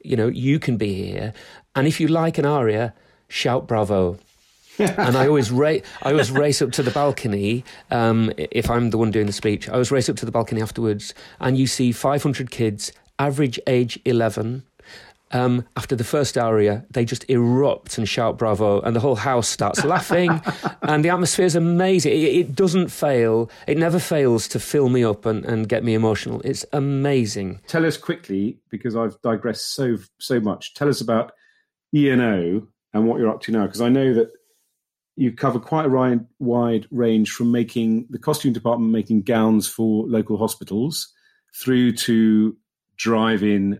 You 0.00 0.14
know, 0.16 0.28
you 0.28 0.60
can 0.60 0.76
be 0.76 0.94
here. 0.94 1.34
And 1.74 1.88
if 1.88 1.98
you 2.00 2.06
like 2.06 2.38
an 2.38 2.46
aria, 2.46 2.94
shout 3.26 3.66
bravo. 3.66 4.16
and 4.78 5.16
I 5.16 5.26
always 5.26 5.50
race. 5.50 5.82
I 6.04 6.12
always 6.12 6.30
race 6.30 6.62
up 6.62 6.70
to 6.72 6.84
the 6.84 6.92
balcony. 6.92 7.64
Um, 7.90 8.32
if 8.36 8.70
I'm 8.70 8.90
the 8.90 8.98
one 8.98 9.10
doing 9.10 9.26
the 9.26 9.32
speech, 9.32 9.68
I 9.68 9.72
always 9.72 9.90
race 9.90 10.08
up 10.08 10.16
to 10.16 10.24
the 10.24 10.32
balcony 10.32 10.62
afterwards, 10.62 11.14
and 11.40 11.58
you 11.58 11.66
see 11.66 11.90
500 11.90 12.50
kids, 12.52 12.92
average 13.18 13.58
age 13.66 13.98
11, 14.04 14.62
um, 15.32 15.66
after 15.76 15.96
the 15.96 16.04
first 16.04 16.36
aria, 16.36 16.84
they 16.90 17.04
just 17.04 17.28
erupt 17.28 17.98
and 17.98 18.08
shout 18.08 18.38
bravo, 18.38 18.80
and 18.80 18.94
the 18.94 19.00
whole 19.00 19.16
house 19.16 19.48
starts 19.48 19.84
laughing, 19.84 20.40
and 20.82 21.04
the 21.04 21.08
atmosphere 21.08 21.46
is 21.46 21.56
amazing. 21.56 22.12
It, 22.12 22.34
it, 22.34 22.54
doesn't 22.54 22.88
fail, 22.88 23.50
it 23.66 23.78
never 23.78 23.98
fails 23.98 24.46
to 24.48 24.60
fill 24.60 24.88
me 24.88 25.04
up 25.04 25.26
and, 25.26 25.44
and 25.44 25.68
get 25.68 25.84
me 25.84 25.94
emotional. 25.94 26.40
It's 26.44 26.64
amazing. 26.72 27.60
Tell 27.66 27.86
us 27.86 27.96
quickly, 27.96 28.58
because 28.70 28.96
I've 28.96 29.20
digressed 29.22 29.74
so 29.74 29.98
so 30.18 30.40
much. 30.40 30.74
Tell 30.74 30.88
us 30.88 31.00
about 31.00 31.32
ENO 31.94 32.66
and 32.94 33.06
what 33.06 33.18
you're 33.18 33.30
up 33.30 33.40
to 33.42 33.52
now, 33.52 33.66
because 33.66 33.80
I 33.80 33.88
know 33.88 34.14
that 34.14 34.30
you 35.16 35.32
cover 35.32 35.58
quite 35.58 35.86
a 35.86 36.20
wide 36.38 36.86
range 36.90 37.30
from 37.30 37.52
making 37.52 38.06
the 38.10 38.18
costume 38.18 38.52
department 38.52 38.92
making 38.92 39.22
gowns 39.22 39.68
for 39.68 40.06
local 40.06 40.38
hospitals 40.38 41.12
through 41.54 41.92
to 41.92 42.56
drive-in 42.96 43.78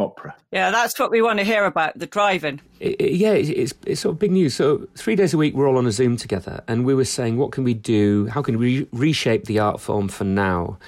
opera. 0.00 0.34
Yeah, 0.52 0.70
that's 0.70 0.98
what 0.98 1.10
we 1.10 1.22
want 1.22 1.38
to 1.38 1.44
hear 1.44 1.64
about 1.64 1.98
the 1.98 2.06
driving. 2.06 2.60
yeah, 2.80 3.32
it's, 3.32 3.74
it's 3.86 4.00
sort 4.00 4.14
of 4.14 4.18
big 4.18 4.32
news. 4.32 4.54
So 4.54 4.88
three 4.96 5.16
days 5.16 5.34
a 5.34 5.38
week, 5.38 5.54
we're 5.54 5.68
all 5.68 5.78
on 5.78 5.86
a 5.86 5.92
Zoom 5.92 6.16
together, 6.16 6.62
and 6.68 6.84
we 6.84 6.94
were 6.94 7.04
saying, 7.04 7.36
what 7.36 7.52
can 7.52 7.64
we 7.64 7.74
do? 7.74 8.26
How 8.26 8.42
can 8.42 8.58
we 8.58 8.86
reshape 8.92 9.44
the 9.44 9.58
art 9.58 9.80
form 9.80 10.08
for 10.08 10.24
now? 10.24 10.78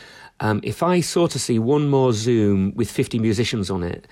Um, 0.41 0.61
if 0.65 0.83
I 0.83 1.01
sort 1.01 1.37
of 1.37 1.41
see 1.41 1.59
one 1.59 1.89
more 1.89 2.13
Zoom 2.13 2.75
with 2.75 2.91
50 2.91 3.19
musicians 3.21 3.71
on 3.71 3.85
it, 3.85 4.09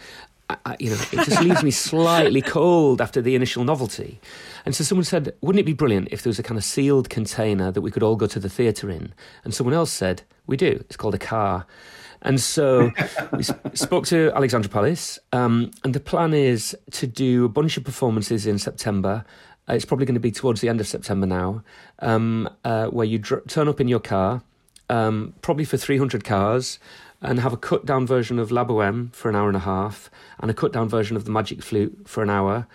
I, 0.65 0.77
you 0.79 0.91
know, 0.91 0.97
it 1.13 1.25
just 1.25 1.41
leaves 1.43 1.63
me 1.63 1.71
slightly 1.71 2.43
cold 2.43 3.01
after 3.01 3.21
the 3.21 3.35
initial 3.35 3.65
novelty. 3.65 4.21
And 4.65 4.75
so 4.75 4.85
someone 4.85 5.05
said, 5.05 5.35
wouldn't 5.41 5.61
it 5.61 5.67
be 5.67 5.73
brilliant 5.73 6.09
if 6.11 6.23
there 6.23 6.31
was 6.31 6.39
a 6.39 6.43
kind 6.43 6.59
of 6.59 6.65
sealed 6.65 7.09
container 7.09 7.71
that 7.71 7.81
we 7.81 7.91
could 7.91 8.03
all 8.03 8.17
go 8.17 8.27
to 8.27 8.39
the 8.39 8.49
theatre 8.49 8.91
in? 8.91 9.13
And 9.45 9.55
someone 9.55 9.75
else 9.75 9.91
said, 9.91 10.23
we 10.47 10.57
do. 10.57 10.85
It's 10.89 10.97
called 10.97 11.15
a 11.15 11.19
car. 11.19 11.67
And 12.23 12.41
so 12.41 12.93
we 13.33 13.43
spoke 13.43 14.07
to 14.07 14.31
Alexandra 14.35 14.71
Palace, 14.71 15.19
um, 15.33 15.71
and 15.85 15.95
the 15.95 16.01
plan 16.01 16.35
is 16.35 16.77
to 16.93 17.07
do 17.07 17.45
a 17.45 17.49
bunch 17.49 17.77
of 17.77 17.85
performances 17.85 18.47
in 18.47 18.59
September. 18.59 19.25
Uh, 19.69 19.75
it's 19.75 19.85
probably 19.85 20.07
going 20.07 20.15
to 20.15 20.21
be 20.21 20.33
towards 20.33 20.61
the 20.61 20.69
end 20.69 20.81
of 20.81 20.87
September 20.87 21.27
now, 21.27 21.63
um, 22.01 22.49
uh, 22.65 22.87
where 22.87 23.07
you 23.07 23.19
dr- 23.19 23.47
turn 23.47 23.69
up 23.69 23.81
in 23.81 23.89
your 23.89 24.01
car, 24.01 24.43
um, 24.89 25.35
probably 25.43 25.65
for 25.65 25.77
300 25.77 26.25
cars, 26.25 26.79
and 27.23 27.39
have 27.41 27.53
a 27.53 27.57
cut 27.57 27.87
down 27.87 28.07
version 28.07 28.39
of 28.39 28.51
La 28.51 28.65
Boheme 28.65 29.11
for 29.13 29.29
an 29.29 29.37
hour 29.37 29.49
and 29.49 29.57
a 29.57 29.61
half, 29.61 30.11
and 30.41 30.51
a 30.51 30.55
cut 30.55 30.73
down 30.73 30.89
version 30.89 31.17
of 31.17 31.25
the 31.25 31.31
Magic 31.31 31.63
Flute 31.63 32.03
for 32.07 32.23
an 32.23 32.31
hour. 32.31 32.67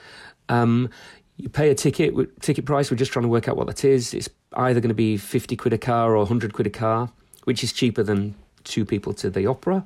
Um, 0.49 0.89
you 1.37 1.49
pay 1.49 1.69
a 1.69 1.75
ticket, 1.75 2.41
ticket 2.41 2.65
price. 2.65 2.89
We're 2.89 2.97
just 2.97 3.11
trying 3.11 3.23
to 3.23 3.29
work 3.29 3.47
out 3.47 3.57
what 3.57 3.67
that 3.67 3.83
is. 3.83 4.13
It's 4.13 4.29
either 4.53 4.79
going 4.79 4.89
to 4.89 4.95
be 4.95 5.17
50 5.17 5.55
quid 5.57 5.73
a 5.73 5.77
car 5.77 6.13
or 6.13 6.19
100 6.19 6.53
quid 6.53 6.67
a 6.67 6.69
car, 6.69 7.11
which 7.43 7.63
is 7.63 7.73
cheaper 7.73 8.03
than 8.03 8.35
two 8.65 8.85
people 8.85 9.13
to 9.15 9.29
the 9.29 9.45
opera. 9.45 9.85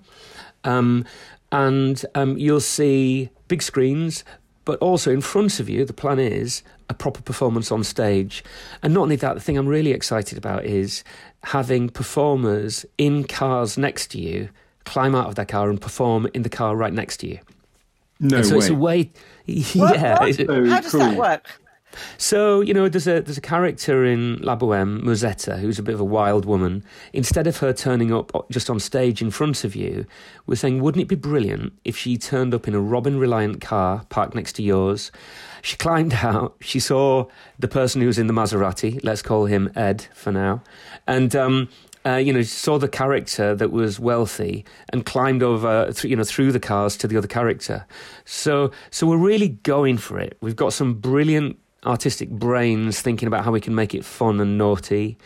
Um, 0.63 1.05
and 1.51 2.03
um, 2.15 2.37
you'll 2.37 2.59
see 2.59 3.29
big 3.47 3.61
screens, 3.61 4.23
but 4.65 4.79
also 4.79 5.11
in 5.11 5.21
front 5.21 5.59
of 5.59 5.69
you, 5.69 5.85
the 5.85 5.93
plan 5.93 6.19
is 6.19 6.63
a 6.89 6.93
proper 6.93 7.21
performance 7.21 7.71
on 7.71 7.83
stage. 7.83 8.43
And 8.83 8.93
not 8.93 9.03
only 9.03 9.15
that, 9.17 9.33
the 9.35 9.39
thing 9.39 9.57
I'm 9.57 9.67
really 9.67 9.91
excited 9.91 10.37
about 10.37 10.65
is 10.65 11.03
having 11.43 11.89
performers 11.89 12.85
in 12.97 13.23
cars 13.23 13.77
next 13.77 14.07
to 14.11 14.19
you 14.19 14.49
climb 14.85 15.13
out 15.13 15.27
of 15.27 15.35
their 15.35 15.45
car 15.45 15.69
and 15.69 15.79
perform 15.79 16.27
in 16.33 16.41
the 16.41 16.49
car 16.49 16.75
right 16.75 16.93
next 16.93 17.17
to 17.17 17.27
you. 17.27 17.39
No 18.19 18.41
so 18.41 18.55
way. 18.55 18.57
it's 18.57 18.69
a 18.69 18.75
way. 18.75 19.11
Yeah. 19.45 20.19
What? 20.19 20.35
So 20.35 20.65
How 20.65 20.81
does 20.81 20.91
cool. 20.91 20.99
that 20.99 21.17
work? 21.17 21.47
So 22.17 22.61
you 22.61 22.73
know, 22.73 22.89
there's 22.89 23.07
a 23.07 23.21
there's 23.21 23.37
a 23.37 23.41
character 23.41 24.05
in 24.05 24.37
La 24.37 24.55
Boheme, 24.55 25.01
Musetta, 25.01 25.59
who's 25.59 25.79
a 25.79 25.83
bit 25.83 25.93
of 25.93 25.99
a 25.99 26.05
wild 26.05 26.45
woman. 26.45 26.83
Instead 27.13 27.47
of 27.47 27.57
her 27.57 27.73
turning 27.73 28.13
up 28.13 28.31
just 28.49 28.69
on 28.69 28.79
stage 28.79 29.21
in 29.21 29.31
front 29.31 29.63
of 29.63 29.75
you, 29.75 30.05
we're 30.45 30.55
saying, 30.55 30.81
wouldn't 30.81 31.01
it 31.01 31.07
be 31.07 31.15
brilliant 31.15 31.73
if 31.83 31.97
she 31.97 32.17
turned 32.17 32.53
up 32.53 32.67
in 32.67 32.75
a 32.75 32.79
Robin 32.79 33.17
Reliant 33.17 33.61
car 33.61 34.05
parked 34.09 34.35
next 34.35 34.53
to 34.53 34.63
yours? 34.63 35.11
She 35.61 35.77
climbed 35.77 36.13
out. 36.23 36.55
She 36.61 36.79
saw 36.79 37.25
the 37.57 37.67
person 37.67 38.01
who 38.01 38.07
was 38.07 38.17
in 38.17 38.27
the 38.27 38.33
Maserati. 38.33 38.99
Let's 39.03 39.21
call 39.21 39.45
him 39.45 39.71
Ed 39.75 40.07
for 40.13 40.31
now, 40.31 40.61
and. 41.07 41.35
Um, 41.35 41.69
uh, 42.05 42.15
you 42.15 42.31
know, 42.31 42.41
saw 42.41 42.77
the 42.77 42.87
character 42.87 43.53
that 43.55 43.71
was 43.71 43.99
wealthy 43.99 44.65
and 44.93 45.05
climbed 45.05 45.43
over, 45.43 45.91
th- 45.91 46.05
you 46.05 46.15
know, 46.15 46.23
through 46.23 46.51
the 46.51 46.59
cars 46.59 46.95
to 46.97 47.07
the 47.07 47.17
other 47.17 47.27
character. 47.27 47.85
So, 48.25 48.71
so 48.89 49.05
we're 49.07 49.17
really 49.17 49.49
going 49.49 49.97
for 49.97 50.17
it. 50.17 50.37
We've 50.41 50.55
got 50.55 50.73
some 50.73 50.93
brilliant 50.93 51.59
artistic 51.85 52.29
brains 52.29 53.01
thinking 53.01 53.27
about 53.27 53.45
how 53.45 53.51
we 53.51 53.61
can 53.61 53.75
make 53.75 53.93
it 53.93 54.05
fun 54.05 54.39
and 54.39 54.57
naughty. 54.57 55.17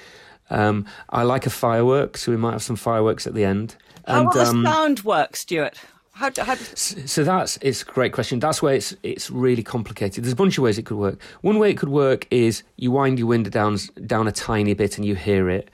Um, 0.49 0.85
I 1.09 1.23
like 1.23 1.45
a 1.45 1.49
firework, 1.49 2.17
so 2.17 2.31
we 2.31 2.37
might 2.37 2.51
have 2.51 2.63
some 2.63 2.75
fireworks 2.75 3.25
at 3.25 3.33
the 3.33 3.45
end. 3.45 3.75
How 4.07 4.19
and, 4.19 4.25
will 4.27 4.33
the 4.33 4.45
um, 4.45 4.63
sound 4.63 5.03
work, 5.03 5.35
Stuart? 5.35 5.79
How, 6.15 6.29
how 6.37 6.55
so 6.55 7.23
that's 7.23 7.57
it's 7.61 7.81
a 7.81 7.85
great 7.85 8.13
question. 8.13 8.39
That's 8.39 8.61
where 8.61 8.75
it's 8.75 8.95
it's 9.01 9.31
really 9.31 9.63
complicated. 9.63 10.23
There's 10.23 10.33
a 10.33 10.35
bunch 10.35 10.59
of 10.59 10.63
ways 10.63 10.77
it 10.77 10.85
could 10.85 10.97
work. 10.97 11.19
One 11.41 11.57
way 11.57 11.71
it 11.71 11.77
could 11.77 11.89
work 11.89 12.27
is 12.29 12.61
you 12.77 12.91
wind 12.91 13.17
your 13.17 13.27
window 13.27 13.49
down 13.49 13.79
down 14.05 14.27
a 14.27 14.31
tiny 14.31 14.75
bit 14.75 14.97
and 14.97 15.05
you 15.05 15.15
hear 15.15 15.49
it. 15.49 15.73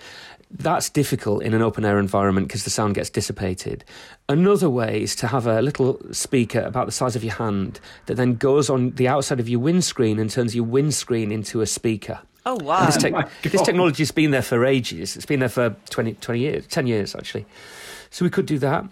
That's 0.52 0.90
difficult 0.90 1.44
in 1.44 1.54
an 1.54 1.62
open 1.62 1.86
air 1.86 2.00
environment 2.00 2.48
because 2.48 2.64
the 2.64 2.72
sound 2.72 2.96
gets 2.96 3.10
dissipated. 3.10 3.86
Another 4.28 4.70
way 4.70 5.04
is 5.04 5.16
to 5.18 5.28
have 5.28 5.46
a 5.46 5.62
little 5.62 6.00
speaker 6.12 6.62
about 6.62 6.88
the 6.88 6.92
size 6.92 7.16
of 7.16 7.24
your 7.24 7.36
hand 7.36 7.80
that 8.08 8.16
then 8.16 8.36
goes 8.36 8.70
on 8.70 8.92
the 8.92 9.08
outside 9.08 9.40
of 9.40 9.48
your 9.48 9.60
windscreen 9.60 10.18
and 10.18 10.30
turns 10.30 10.56
your 10.56 10.66
windscreen 10.66 11.32
into 11.32 11.62
a 11.62 11.68
speaker. 11.68 12.20
Oh, 12.48 12.58
wow. 12.64 12.88
This, 12.88 12.98
te- 12.98 13.14
oh 13.14 13.24
this, 13.44 13.62
technology 13.62 14.02
has 14.02 14.12
been 14.12 14.32
there 14.32 14.42
for 14.42 14.66
ages. 14.66 15.16
It's 15.16 15.26
been 15.26 15.40
there 15.40 15.50
for 15.50 15.76
20, 15.90 16.14
20 16.16 16.40
years, 16.40 16.68
10 16.68 16.88
years 16.88 17.14
actually. 17.14 17.46
So 18.10 18.26
we 18.26 18.32
could 18.32 18.48
do 18.48 18.58
that. 18.60 18.86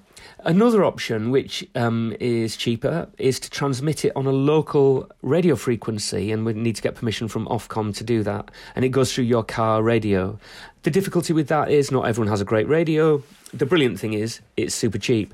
Another 0.47 0.85
option, 0.85 1.29
which 1.29 1.67
um, 1.75 2.15
is 2.21 2.55
cheaper, 2.55 3.09
is 3.17 3.37
to 3.41 3.49
transmit 3.49 4.05
it 4.05 4.13
on 4.15 4.25
a 4.27 4.31
local 4.31 5.11
radio 5.21 5.57
frequency, 5.57 6.31
and 6.31 6.45
we 6.45 6.53
need 6.53 6.77
to 6.77 6.81
get 6.81 6.95
permission 6.95 7.27
from 7.27 7.45
Ofcom 7.47 7.93
to 7.97 8.03
do 8.05 8.23
that. 8.23 8.49
And 8.73 8.85
it 8.85 8.89
goes 8.89 9.13
through 9.13 9.25
your 9.25 9.43
car 9.43 9.83
radio. 9.83 10.39
The 10.83 10.89
difficulty 10.89 11.33
with 11.33 11.49
that 11.49 11.69
is 11.69 11.91
not 11.91 12.07
everyone 12.07 12.29
has 12.29 12.39
a 12.39 12.45
great 12.45 12.65
radio. 12.69 13.21
The 13.53 13.65
brilliant 13.65 13.99
thing 13.99 14.13
is 14.13 14.39
it's 14.55 14.73
super 14.73 14.97
cheap. 14.97 15.33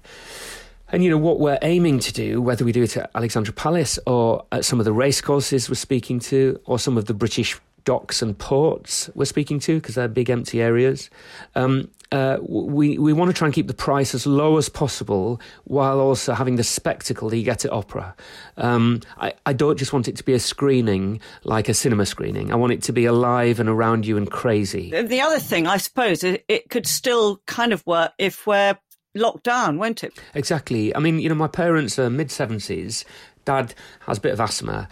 And 0.92 1.04
you 1.04 1.12
know 1.12 1.20
what 1.20 1.40
we're 1.40 1.60
aiming 1.62 2.00
to 2.00 2.12
do, 2.12 2.42
whether 2.42 2.66
we 2.66 2.72
do 2.72 2.82
it 2.82 2.98
at 2.98 3.12
Alexandra 3.14 3.54
Palace 3.54 4.00
or 4.08 4.44
at 4.52 4.66
some 4.66 4.80
of 4.80 4.86
the 4.86 4.94
racecourses 4.94 5.70
we're 5.70 5.76
speaking 5.76 6.18
to, 6.22 6.60
or 6.66 6.80
some 6.80 6.98
of 6.98 7.06
the 7.06 7.14
British 7.14 7.60
docks 7.86 8.22
and 8.22 8.38
ports 8.38 9.10
we're 9.14 9.26
speaking 9.26 9.60
to 9.60 9.76
because 9.76 9.94
they're 9.94 10.08
big 10.08 10.32
empty 10.32 10.60
areas. 10.60 11.12
Um, 11.54 11.92
uh, 12.14 12.38
we 12.42 12.98
we 12.98 13.12
want 13.12 13.30
to 13.30 13.34
try 13.34 13.48
and 13.48 13.56
keep 13.56 13.68
the 13.68 13.74
price 13.74 14.14
as 14.14 14.28
low 14.28 14.58
as 14.58 14.70
possible 14.70 15.42
while 15.64 16.00
also 16.00 16.34
having 16.34 16.56
the 16.58 16.64
spectacle 16.64 17.30
that 17.30 17.38
you 17.38 17.44
get 17.44 17.66
at 17.66 17.72
opera. 17.72 18.16
Um, 18.58 19.02
I, 19.18 19.34
I 19.46 19.54
don't 19.54 19.78
just 19.78 19.94
want 19.94 20.08
it 20.08 20.16
to 20.18 20.24
be 20.24 20.34
a 20.34 20.40
screening 20.40 21.20
like 21.44 21.70
a 21.70 21.74
cinema 21.74 22.06
screening. 22.06 22.54
I 22.54 22.56
want 22.56 22.74
it 22.74 22.84
to 22.84 22.94
be 22.94 23.06
alive 23.06 23.60
and 23.60 23.68
around 23.68 24.06
you 24.06 24.16
and 24.18 24.30
crazy. 24.30 24.92
The 24.92 25.22
other 25.22 25.40
thing, 25.40 25.66
I 25.66 25.78
suppose, 25.78 26.24
it, 26.24 26.46
it 26.48 26.70
could 26.70 26.86
still 26.86 27.42
kind 27.48 27.74
of 27.74 27.86
work 27.88 28.14
if 28.18 28.46
we're 28.46 28.78
locked 29.16 29.44
down, 29.44 29.80
won't 29.80 30.04
it? 30.04 30.14
Exactly. 30.36 30.96
I 30.96 31.00
mean, 31.00 31.20
you 31.20 31.30
know, 31.30 31.36
my 31.36 31.48
parents 31.48 31.98
are 31.98 32.10
mid 32.10 32.32
seventies. 32.32 33.06
Dad 33.46 33.74
has 34.02 34.20
a 34.20 34.22
bit 34.22 34.34
of 34.34 34.40
asthma. 34.40 34.88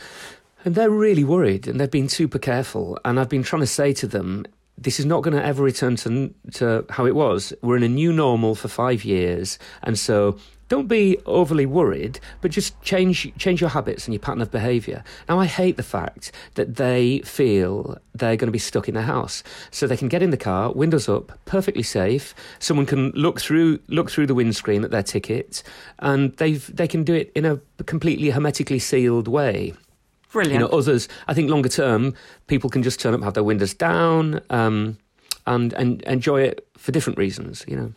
And 0.64 0.76
they're 0.76 0.92
really 0.92 1.24
worried 1.24 1.68
and 1.68 1.80
they've 1.80 1.90
been 1.90 2.10
super 2.10 2.38
careful. 2.38 3.00
And 3.04 3.20
I've 3.20 3.30
been 3.30 3.44
trying 3.44 3.62
to 3.62 3.68
say 3.68 3.94
to 3.94 4.08
them, 4.08 4.46
this 4.82 5.00
is 5.00 5.06
not 5.06 5.22
going 5.22 5.36
to 5.38 5.44
ever 5.44 5.64
return 5.64 5.96
to, 5.98 6.34
to 6.54 6.86
how 6.90 7.06
it 7.06 7.16
was. 7.16 7.54
We're 7.62 7.78
in 7.78 7.84
a 7.84 7.90
new 7.90 8.12
normal 8.12 8.56
for 8.56 8.68
five 8.68 9.06
years. 9.06 9.60
And 9.84 9.98
so 9.98 10.38
don't 10.72 10.88
be 10.88 11.18
overly 11.26 11.66
worried, 11.66 12.18
but 12.40 12.50
just 12.50 12.82
change 12.82 13.30
change 13.38 13.60
your 13.60 13.70
habits 13.70 14.08
and 14.08 14.14
your 14.14 14.22
pattern 14.22 14.42
of 14.42 14.52
behaviour. 14.52 15.04
Now, 15.28 15.38
I 15.38 15.46
hate 15.46 15.76
the 15.76 15.84
fact 15.84 16.32
that 16.56 16.78
they 16.78 17.20
feel 17.26 17.98
they're 18.14 18.38
going 18.38 18.48
to 18.48 18.54
be 18.54 18.58
stuck 18.58 18.88
in 18.88 18.94
their 18.94 19.04
house, 19.04 19.44
so 19.70 19.86
they 19.86 19.98
can 19.98 20.08
get 20.08 20.24
in 20.24 20.30
the 20.30 20.38
car, 20.38 20.72
windows 20.72 21.10
up, 21.10 21.38
perfectly 21.44 21.84
safe. 21.84 22.34
Someone 22.60 22.86
can 22.86 23.10
look 23.10 23.42
through 23.42 23.80
look 23.90 24.10
through 24.10 24.28
the 24.28 24.34
windscreen 24.34 24.86
at 24.86 24.92
their 24.92 25.04
ticket, 25.04 25.62
and 26.00 26.38
they 26.38 26.54
they 26.54 26.88
can 26.88 27.04
do 27.04 27.16
it 27.16 27.34
in 27.36 27.44
a 27.44 27.60
completely 27.84 28.30
hermetically 28.30 28.80
sealed 28.80 29.28
way. 29.28 29.74
Brilliant. 30.32 30.54
You 30.54 30.60
know, 30.60 30.68
others, 30.68 31.08
I 31.28 31.34
think 31.34 31.50
longer 31.50 31.70
term, 31.70 32.14
people 32.48 32.70
can 32.70 32.84
just 32.84 33.00
turn 33.00 33.14
up, 33.14 33.22
have 33.22 33.34
their 33.34 33.44
windows 33.44 33.74
down, 33.74 34.42
um, 34.50 34.98
and 35.46 35.74
and 35.74 36.02
enjoy 36.04 36.42
it 36.42 36.68
for 36.78 36.92
different 36.92 37.20
reasons. 37.20 37.66
You 37.68 37.76
know. 37.76 37.94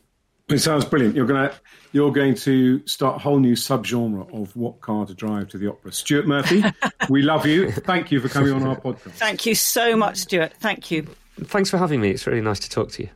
It 0.49 0.59
sounds 0.59 0.85
brilliant. 0.85 1.17
You're 1.17 1.27
gonna 1.27 1.53
you're 1.93 2.13
going 2.13 2.35
to 2.35 2.87
start 2.87 3.17
a 3.17 3.19
whole 3.21 3.39
new 3.39 3.55
subgenre 3.55 4.33
of 4.35 4.55
what 4.57 4.81
car 4.81 5.07
to 5.07 5.15
drive 5.15 5.49
to 5.49 5.59
the 5.59 5.71
opera. 5.71 5.93
Stuart 5.93 6.27
Murphy, 6.27 6.63
we 7.09 7.23
love 7.23 7.47
you. 7.47 7.71
Thank 7.71 8.11
you 8.11 8.21
for 8.21 8.29
coming 8.29 8.53
on 8.53 8.65
our 8.65 8.79
podcast. 8.79 9.13
Thank 9.13 9.47
you 9.47 9.55
so 9.55 9.97
much, 9.97 10.19
Stuart. 10.19 10.53
Thank 10.59 10.91
you. 10.91 11.07
Thanks 11.45 11.71
for 11.71 11.79
having 11.79 12.01
me. 12.01 12.11
It's 12.11 12.27
really 12.27 12.41
nice 12.41 12.59
to 12.61 12.69
talk 12.69 12.91
to 12.93 13.05
you. 13.05 13.11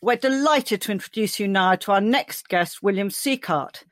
We're 0.00 0.16
delighted 0.16 0.80
to 0.82 0.92
introduce 0.92 1.38
you 1.38 1.46
now 1.46 1.74
to 1.74 1.92
our 1.92 2.00
next 2.00 2.48
guest, 2.48 2.82
William 2.82 3.10
Sieghart. 3.10 3.82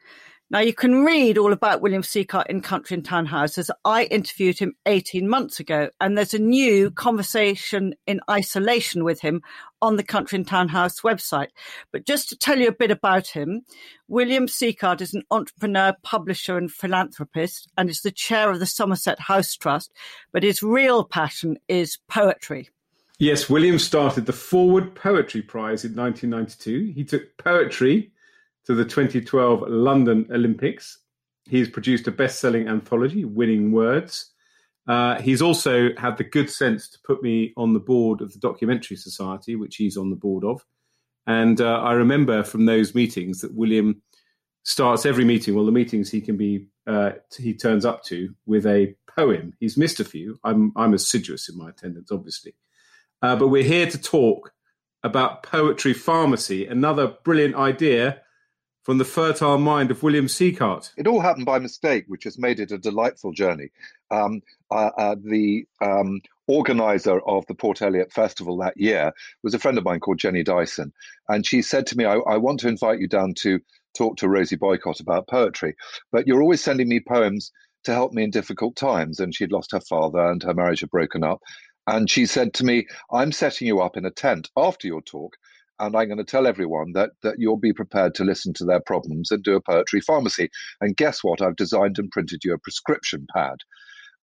Now, 0.50 0.60
you 0.60 0.72
can 0.72 1.04
read 1.04 1.36
all 1.36 1.52
about 1.52 1.82
William 1.82 2.00
Sieghart 2.00 2.46
in 2.46 2.62
Country 2.62 2.94
and 2.94 3.04
Town 3.04 3.26
House 3.26 3.58
as 3.58 3.70
I 3.84 4.04
interviewed 4.04 4.58
him 4.58 4.76
18 4.86 5.28
months 5.28 5.60
ago, 5.60 5.90
and 6.00 6.16
there's 6.16 6.32
a 6.32 6.38
new 6.38 6.90
conversation 6.90 7.94
in 8.06 8.20
isolation 8.30 9.04
with 9.04 9.20
him 9.20 9.42
on 9.82 9.96
the 9.96 10.02
Country 10.02 10.36
and 10.36 10.46
Town 10.46 10.68
House 10.68 11.02
website. 11.02 11.48
But 11.92 12.06
just 12.06 12.30
to 12.30 12.36
tell 12.36 12.58
you 12.58 12.68
a 12.68 12.72
bit 12.72 12.90
about 12.90 13.26
him, 13.26 13.60
William 14.08 14.46
Sieghart 14.46 15.02
is 15.02 15.12
an 15.12 15.22
entrepreneur, 15.30 15.94
publisher, 16.02 16.56
and 16.56 16.72
philanthropist, 16.72 17.70
and 17.76 17.90
is 17.90 18.00
the 18.00 18.10
chair 18.10 18.50
of 18.50 18.58
the 18.58 18.64
Somerset 18.64 19.20
House 19.20 19.54
Trust. 19.54 19.92
But 20.32 20.44
his 20.44 20.62
real 20.62 21.04
passion 21.04 21.58
is 21.68 21.98
poetry. 22.08 22.70
Yes, 23.18 23.50
William 23.50 23.78
started 23.78 24.24
the 24.24 24.32
Forward 24.32 24.94
Poetry 24.94 25.42
Prize 25.42 25.84
in 25.84 25.94
1992. 25.94 26.92
He 26.94 27.04
took 27.04 27.36
poetry 27.36 28.12
to 28.66 28.74
the 28.74 28.84
2012 28.84 29.64
London 29.68 30.26
Olympics. 30.30 30.98
He's 31.48 31.68
produced 31.68 32.06
a 32.06 32.12
best 32.12 32.40
selling 32.40 32.68
anthology, 32.68 33.24
Winning 33.24 33.72
Words. 33.72 34.32
Uh, 34.86 35.20
he's 35.20 35.42
also 35.42 35.90
had 35.98 36.16
the 36.16 36.24
good 36.24 36.50
sense 36.50 36.88
to 36.88 36.98
put 37.04 37.22
me 37.22 37.52
on 37.56 37.74
the 37.74 37.80
board 37.80 38.22
of 38.22 38.32
the 38.32 38.38
Documentary 38.38 38.96
Society, 38.96 39.54
which 39.54 39.76
he's 39.76 39.96
on 39.96 40.10
the 40.10 40.16
board 40.16 40.44
of. 40.44 40.64
And 41.26 41.60
uh, 41.60 41.80
I 41.80 41.92
remember 41.92 42.42
from 42.42 42.64
those 42.64 42.94
meetings 42.94 43.42
that 43.42 43.54
William 43.54 44.02
starts 44.62 45.04
every 45.04 45.24
meeting, 45.24 45.54
well, 45.54 45.66
the 45.66 45.72
meetings 45.72 46.10
he 46.10 46.22
can 46.22 46.38
be, 46.38 46.68
uh, 46.86 47.12
he 47.36 47.52
turns 47.54 47.84
up 47.84 48.02
to 48.04 48.34
with 48.46 48.66
a 48.66 48.94
poem. 49.14 49.52
He's 49.60 49.76
missed 49.76 50.00
a 50.00 50.04
few. 50.04 50.38
I'm, 50.42 50.72
I'm 50.74 50.94
assiduous 50.94 51.50
in 51.50 51.58
my 51.58 51.68
attendance, 51.68 52.10
obviously. 52.10 52.54
Uh, 53.20 53.36
but 53.36 53.48
we're 53.48 53.62
here 53.62 53.90
to 53.90 54.00
talk 54.00 54.52
about 55.02 55.42
poetry 55.42 55.92
pharmacy, 55.92 56.66
another 56.66 57.14
brilliant 57.24 57.56
idea 57.56 58.22
from 58.88 58.96
the 58.96 59.04
fertile 59.04 59.58
mind 59.58 59.90
of 59.90 60.02
William 60.02 60.24
Sieghart. 60.24 60.92
It 60.96 61.06
all 61.06 61.20
happened 61.20 61.44
by 61.44 61.58
mistake, 61.58 62.06
which 62.08 62.24
has 62.24 62.38
made 62.38 62.58
it 62.58 62.72
a 62.72 62.78
delightful 62.78 63.32
journey. 63.32 63.68
Um, 64.10 64.40
uh, 64.70 64.88
uh, 64.96 65.16
the 65.22 65.66
um, 65.82 66.22
organizer 66.46 67.20
of 67.20 67.44
the 67.48 67.54
Port 67.54 67.82
Eliot 67.82 68.10
Festival 68.10 68.56
that 68.56 68.78
year 68.78 69.12
was 69.42 69.52
a 69.52 69.58
friend 69.58 69.76
of 69.76 69.84
mine 69.84 70.00
called 70.00 70.18
Jenny 70.18 70.42
Dyson. 70.42 70.94
And 71.28 71.44
she 71.44 71.60
said 71.60 71.86
to 71.88 71.98
me, 71.98 72.06
I, 72.06 72.14
I 72.14 72.38
want 72.38 72.60
to 72.60 72.68
invite 72.68 72.98
you 72.98 73.08
down 73.08 73.34
to 73.40 73.60
talk 73.94 74.16
to 74.16 74.28
Rosie 74.30 74.56
Boycott 74.56 75.00
about 75.00 75.28
poetry, 75.28 75.76
but 76.10 76.26
you're 76.26 76.40
always 76.40 76.64
sending 76.64 76.88
me 76.88 76.98
poems 76.98 77.52
to 77.84 77.92
help 77.92 78.14
me 78.14 78.22
in 78.22 78.30
difficult 78.30 78.74
times. 78.74 79.20
And 79.20 79.34
she'd 79.34 79.52
lost 79.52 79.72
her 79.72 79.80
father 79.80 80.30
and 80.30 80.42
her 80.44 80.54
marriage 80.54 80.80
had 80.80 80.88
broken 80.88 81.22
up. 81.22 81.42
And 81.86 82.08
she 82.08 82.24
said 82.24 82.54
to 82.54 82.64
me, 82.64 82.86
I'm 83.12 83.32
setting 83.32 83.66
you 83.66 83.82
up 83.82 83.98
in 83.98 84.06
a 84.06 84.10
tent 84.10 84.48
after 84.56 84.86
your 84.86 85.02
talk 85.02 85.36
and 85.80 85.96
I'm 85.96 86.08
going 86.08 86.18
to 86.18 86.24
tell 86.24 86.46
everyone 86.46 86.92
that 86.92 87.10
that 87.22 87.36
you'll 87.38 87.58
be 87.58 87.72
prepared 87.72 88.14
to 88.16 88.24
listen 88.24 88.52
to 88.54 88.64
their 88.64 88.80
problems 88.80 89.30
and 89.30 89.42
do 89.42 89.56
a 89.56 89.60
poetry 89.60 90.00
pharmacy. 90.00 90.50
And 90.80 90.96
guess 90.96 91.22
what? 91.22 91.40
I've 91.40 91.56
designed 91.56 91.98
and 91.98 92.10
printed 92.10 92.44
you 92.44 92.54
a 92.54 92.58
prescription 92.58 93.26
pad. 93.34 93.56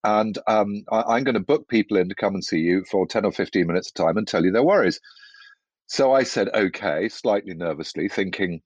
And 0.03 0.37
um, 0.47 0.83
I, 0.91 1.17
am 1.17 1.23
going 1.23 1.33
to 1.33 1.39
book 1.39 1.67
people 1.67 1.97
in 1.97 2.09
to 2.09 2.15
come 2.15 2.35
and 2.35 2.43
see 2.43 2.59
you 2.59 2.83
for 2.91 3.07
10 3.07 3.25
or 3.25 3.31
15 3.31 3.65
minutes 3.65 3.89
a 3.89 3.93
time 3.93 4.17
and 4.17 4.27
tell 4.27 4.45
you 4.45 4.51
their 4.51 4.63
worries. 4.63 4.99
So 5.87 6.13
I 6.13 6.23
said, 6.23 6.49
okay, 6.53 7.09
slightly 7.09 7.55
nervously, 7.55 8.07
thinking, 8.07 8.61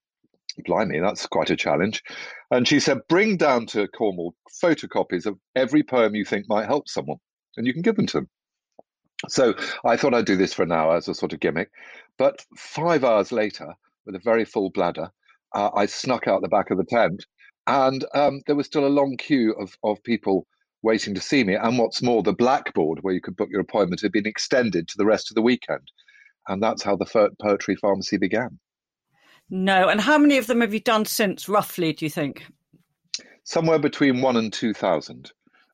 blimey, 0.65 0.99
that's 0.99 1.27
quite 1.27 1.49
a 1.49 1.55
challenge. 1.55 2.03
And 2.51 2.67
she 2.67 2.81
said, 2.81 2.99
bring 3.07 3.37
down 3.37 3.67
to 3.67 3.87
Cornwall 3.87 4.35
photocopies 4.61 5.25
of 5.25 5.37
every 5.55 5.83
poem 5.83 6.13
you 6.13 6.25
think 6.25 6.45
might 6.49 6.65
help 6.65 6.89
someone, 6.89 7.17
and 7.55 7.65
you 7.65 7.73
can 7.73 7.83
give 7.83 7.95
them 7.95 8.07
to 8.07 8.17
them. 8.17 8.29
So 9.27 9.53
I 9.85 9.97
thought 9.97 10.13
I'd 10.13 10.25
do 10.25 10.37
this 10.37 10.53
for 10.53 10.63
an 10.63 10.71
hour 10.71 10.95
as 10.95 11.07
a 11.07 11.13
sort 11.13 11.33
of 11.33 11.39
gimmick. 11.39 11.71
But 12.17 12.45
five 12.57 13.03
hours 13.03 13.31
later, 13.31 13.73
with 14.05 14.15
a 14.15 14.19
very 14.19 14.45
full 14.45 14.69
bladder, 14.69 15.11
uh, 15.53 15.69
I 15.75 15.85
snuck 15.87 16.27
out 16.27 16.41
the 16.41 16.47
back 16.47 16.71
of 16.71 16.77
the 16.77 16.85
tent, 16.85 17.25
and 17.67 18.05
um, 18.13 18.41
there 18.47 18.55
was 18.55 18.65
still 18.65 18.85
a 18.85 18.89
long 18.89 19.17
queue 19.17 19.53
of, 19.53 19.77
of 19.83 20.03
people 20.03 20.47
waiting 20.81 21.13
to 21.15 21.21
see 21.21 21.43
me. 21.43 21.55
And 21.55 21.77
what's 21.77 22.01
more, 22.01 22.23
the 22.23 22.33
blackboard 22.33 22.99
where 23.01 23.13
you 23.13 23.21
could 23.21 23.35
book 23.35 23.49
your 23.51 23.61
appointment 23.61 24.01
had 24.01 24.11
been 24.11 24.27
extended 24.27 24.87
to 24.87 24.97
the 24.97 25.05
rest 25.05 25.29
of 25.29 25.35
the 25.35 25.41
weekend. 25.41 25.91
And 26.47 26.63
that's 26.63 26.83
how 26.83 26.95
the 26.95 27.29
poetry 27.41 27.75
pharmacy 27.75 28.17
began. 28.17 28.59
No. 29.49 29.89
And 29.89 30.01
how 30.01 30.17
many 30.17 30.37
of 30.37 30.47
them 30.47 30.61
have 30.61 30.73
you 30.73 30.79
done 30.79 31.05
since, 31.05 31.49
roughly, 31.49 31.93
do 31.93 32.05
you 32.05 32.09
think? 32.09 32.45
Somewhere 33.43 33.79
between 33.79 34.21
one 34.21 34.37
and 34.37 34.51
2,000. 34.53 35.31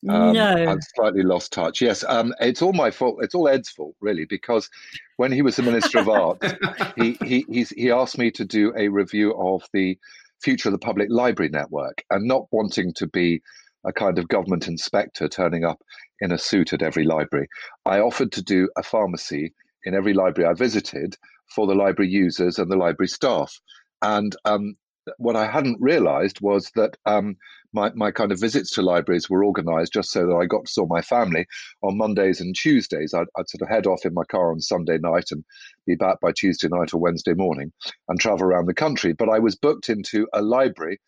Um, 0.10 0.34
no. 0.34 0.72
I've 0.72 0.84
slightly 0.96 1.24
lost 1.24 1.54
touch. 1.54 1.82
Yes, 1.82 2.04
um, 2.08 2.34
it's 2.40 2.62
all 2.62 2.74
my 2.74 2.92
fault. 2.92 3.20
It's 3.22 3.36
all 3.36 3.48
Ed's 3.48 3.70
fault, 3.70 3.96
really, 4.02 4.26
because 4.26 4.70
when 5.18 5.32
he 5.32 5.42
was 5.42 5.56
the 5.56 5.64
Minister 5.64 6.00
of 6.00 6.10
Art, 6.10 6.44
he, 6.98 7.18
he, 7.24 7.66
he 7.76 7.92
asked 7.92 8.18
me 8.18 8.32
to 8.32 8.46
do 8.46 8.74
a 8.78 8.88
review 8.88 9.34
of 9.36 9.64
the 9.74 9.98
future 10.42 10.70
of 10.70 10.74
the 10.74 10.80
public 10.80 11.08
library 11.10 11.50
network 11.50 12.04
and 12.10 12.28
not 12.28 12.48
wanting 12.52 12.94
to 12.94 13.08
be 13.08 13.42
a 13.86 13.94
kind 13.94 14.18
of 14.20 14.28
government 14.28 14.68
inspector 14.68 15.28
turning 15.28 15.64
up 15.64 15.82
in 16.20 16.32
a 16.32 16.38
suit 16.38 16.74
at 16.74 16.82
every 16.82 17.04
library. 17.04 17.48
I 17.86 18.00
offered 18.00 18.32
to 18.34 18.44
do 18.44 18.70
a 18.78 18.84
pharmacy 18.84 19.54
in 19.86 19.94
every 19.94 20.14
library 20.14 20.50
I 20.50 20.54
visited 20.54 21.16
for 21.54 21.68
the 21.68 21.76
library 21.76 22.10
users 22.10 22.58
and 22.58 22.70
the 22.70 22.76
library 22.76 23.08
staff. 23.08 23.60
And 24.02 24.36
um, 24.46 24.76
what 25.18 25.36
I 25.36 25.50
hadn't 25.50 25.82
realized 25.82 26.42
was 26.42 26.72
that 26.76 26.98
um, 27.06 27.38
my, 27.76 27.92
my 27.94 28.10
kind 28.10 28.32
of 28.32 28.40
visits 28.40 28.72
to 28.72 28.82
libraries 28.82 29.30
were 29.30 29.44
organized 29.44 29.94
just 29.94 30.12
so 30.12 30.26
that 30.26 30.36
I 30.36 30.46
got 30.46 30.66
to 30.66 30.72
saw 30.72 30.88
my 30.88 31.02
family 31.02 31.46
on 31.84 31.98
Mondays 31.98 32.40
and 32.40 32.56
Tuesdays. 32.56 33.14
I'd, 33.14 33.28
I'd, 33.38 33.50
sort 33.50 33.62
of 33.62 33.68
head 33.68 33.86
off 33.86 34.06
in 34.06 34.14
my 34.14 34.24
car 34.24 34.52
on 34.52 34.62
Sunday 34.62 34.98
night 34.98 35.26
and 35.32 35.44
be 35.86 35.96
back 35.96 36.22
by 36.22 36.32
Tuesday 36.32 36.70
night 36.70 36.94
or 36.94 37.02
Wednesday 37.02 37.34
morning 37.34 37.72
and 38.08 38.20
travel 38.20 38.46
around 38.46 38.68
the 38.68 38.74
country. 38.74 39.14
But 39.14 39.30
I 39.30 39.40
was 39.40 39.56
booked 39.56 39.90
into 39.90 40.28
a 40.34 40.42
library 40.42 41.00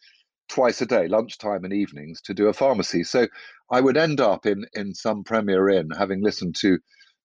twice 0.50 0.82
a 0.82 0.86
day, 0.86 1.08
lunchtime 1.08 1.64
and 1.64 1.74
evenings, 1.74 2.22
to 2.22 2.34
do 2.34 2.48
a 2.48 2.54
pharmacy. 2.54 3.04
So 3.04 3.28
I 3.72 3.82
would 3.82 3.98
end 3.98 4.20
up 4.20 4.46
in, 4.46 4.66
in 4.74 4.94
some 4.94 5.24
Premier 5.24 5.70
Inn 5.70 5.90
having 5.98 6.22
listened 6.22 6.56
to, 6.60 6.80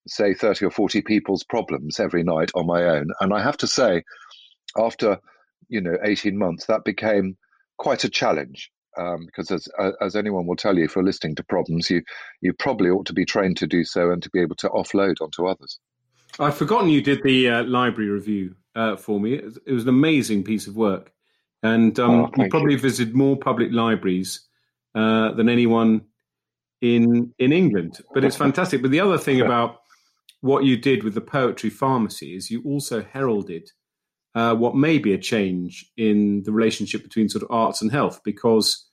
say, 0.07 0.35
30 0.35 0.67
or 0.67 0.71
40 0.71 1.03
people's 1.03 1.45
problems 1.45 2.01
every 2.01 2.23
night 2.23 2.53
on 2.55 2.67
my 2.67 2.85
own. 2.85 3.09
And 3.21 3.35
I 3.35 3.43
have 3.43 3.57
to 3.59 3.67
say, 3.67 4.05
after 4.79 5.19
you 5.69 5.81
know 5.81 5.97
18 6.05 6.37
months 6.37 6.67
that 6.67 6.85
became 6.85 7.37
quite 7.79 8.05
a 8.05 8.09
challenge 8.09 8.71
um, 8.97 9.27
because 9.27 9.51
as 9.51 9.69
as 10.01 10.17
anyone 10.17 10.47
will 10.47 10.57
tell 10.57 10.77
you 10.77 10.85
if 10.85 10.95
you're 10.95 11.05
listening 11.05 11.35
to 11.37 11.45
problems 11.45 11.91
you 11.91 12.03
you 12.41 12.53
probably 12.53 12.91
ought 12.91 13.07
to 13.07 13.13
be 13.13 13.25
trained 13.25 13.57
to 13.59 13.67
do 13.67 13.85
so 13.85 14.11
and 14.11 14.23
to 14.23 14.31
be 14.31 14.41
able 14.41 14.57
to 14.57 14.69
offload 14.69 15.21
onto 15.21 15.47
others. 15.47 15.79
I've 16.39 16.57
forgotten 16.57 16.89
you 16.89 17.03
did 17.03 17.23
the 17.23 17.49
uh, 17.49 17.65
library 17.65 18.11
review 18.11 18.55
uh, 18.75 18.97
for 18.97 19.21
me. 19.21 19.35
It 19.35 19.45
was, 19.67 19.83
an 19.83 19.91
amazing 19.91 20.45
piece 20.45 20.67
of 20.67 20.77
work. 20.77 21.13
And 21.63 21.99
um, 22.01 22.11
oh, 22.11 22.31
you 22.43 22.49
probably 22.49 22.73
you. 22.73 22.79
visited 22.79 23.15
more 23.15 23.37
public 23.37 23.71
libraries 23.71 24.41
uh, 24.95 25.33
than 25.33 25.49
anyone 25.49 26.03
in 26.81 27.33
in 27.39 27.53
england 27.53 28.01
but 28.13 28.25
it's 28.25 28.37
fantastic. 28.37 28.83
But 28.83 28.91
the 28.91 29.01
other 29.01 29.19
thing 29.19 29.41
about 29.47 29.83
what 30.41 30.65
you 30.65 30.77
did 30.77 31.05
with 31.05 31.15
the 31.15 31.21
poetry 31.21 31.71
pharmacy 31.71 32.35
is 32.35 32.51
you 32.51 32.63
also 32.65 33.03
heralded 33.03 33.71
uh, 34.35 34.55
what 34.55 34.75
may 34.75 34.99
be 34.99 35.13
a 35.13 35.19
change 35.19 35.91
in 35.97 36.43
the 36.45 36.53
relationship 36.53 37.03
between 37.03 37.29
sort 37.29 37.43
of 37.43 37.51
arts 37.51 37.83
and 37.83 37.93
health, 37.93 38.21
because 38.25 38.87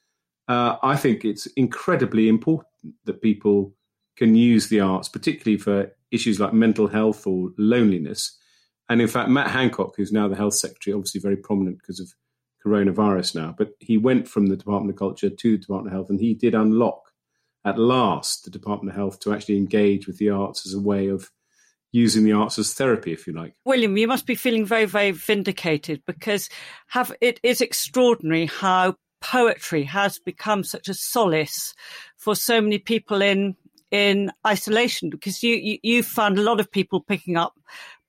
uh, 0.48 0.76
I 0.84 0.96
think 0.96 1.24
it's 1.24 1.46
incredibly 1.48 2.28
important 2.28 2.68
that 3.06 3.22
people 3.22 3.74
can 4.18 4.36
use 4.36 4.68
the 4.68 4.82
arts, 4.82 5.08
particularly 5.08 5.58
for 5.58 5.92
issues 6.12 6.40
like 6.40 6.54
mental 6.54 6.88
health 6.88 7.26
or 7.26 7.52
loneliness. 7.58 8.38
And 8.90 9.02
in 9.02 9.08
fact, 9.08 9.30
Matt 9.30 9.52
Hancock, 9.52 9.94
who's 9.96 10.12
now 10.12 10.28
the 10.28 10.36
health 10.36 10.56
secretary, 10.56 10.94
obviously 10.94 11.22
very 11.22 11.38
prominent 11.38 11.78
because 11.78 12.00
of 12.00 12.12
coronavirus 12.66 13.36
now, 13.36 13.56
but 13.58 13.72
he 13.80 13.98
went 13.98 14.28
from 14.28 14.48
the 14.48 14.58
Department 14.58 14.92
of 14.92 15.00
Culture 15.00 15.30
to 15.30 15.52
the 15.52 15.58
Department 15.58 15.94
of 15.94 15.98
Health, 15.98 16.10
and 16.10 16.20
he 16.20 16.34
did 16.34 16.56
unlock 16.56 17.02
at 17.64 17.78
last 17.78 18.44
the 18.44 18.52
Department 18.52 18.90
of 18.90 18.96
Health 18.96 19.20
to 19.22 19.34
actually 19.34 19.58
engage 19.58 20.08
with 20.08 20.18
the 20.18 20.30
arts 20.30 20.66
as 20.66 20.74
a 20.74 20.82
way 20.82 21.08
of 21.08 21.30
using 21.92 22.24
the 22.24 22.34
arts 22.34 22.60
as 22.60 22.74
therapy, 22.74 23.12
if 23.12 23.26
you 23.28 23.34
like. 23.34 23.54
William, 23.66 23.98
you 23.98 24.08
must 24.08 24.26
be 24.26 24.36
feeling 24.36 24.66
very, 24.66 24.86
very 24.86 25.12
vindicated 25.12 26.02
because 26.06 26.50
have 26.88 27.14
it 27.22 27.40
is 27.44 27.62
extraordinary 27.62 28.46
how 28.46 28.96
poetry 29.22 29.84
has 29.84 30.20
become 30.20 30.64
such 30.64 30.88
a 30.88 30.94
solace 30.94 31.74
for 32.18 32.36
so 32.36 32.62
many 32.62 32.78
people 32.78 33.22
in 33.22 33.56
in 33.92 34.32
isolation 34.46 35.10
because 35.10 35.42
you, 35.42 35.56
you 35.56 35.80
you 35.82 36.04
found 36.04 36.38
a 36.38 36.44
lot 36.44 36.60
of 36.60 36.72
people 36.72 37.02
picking 37.02 37.36
up 37.36 37.60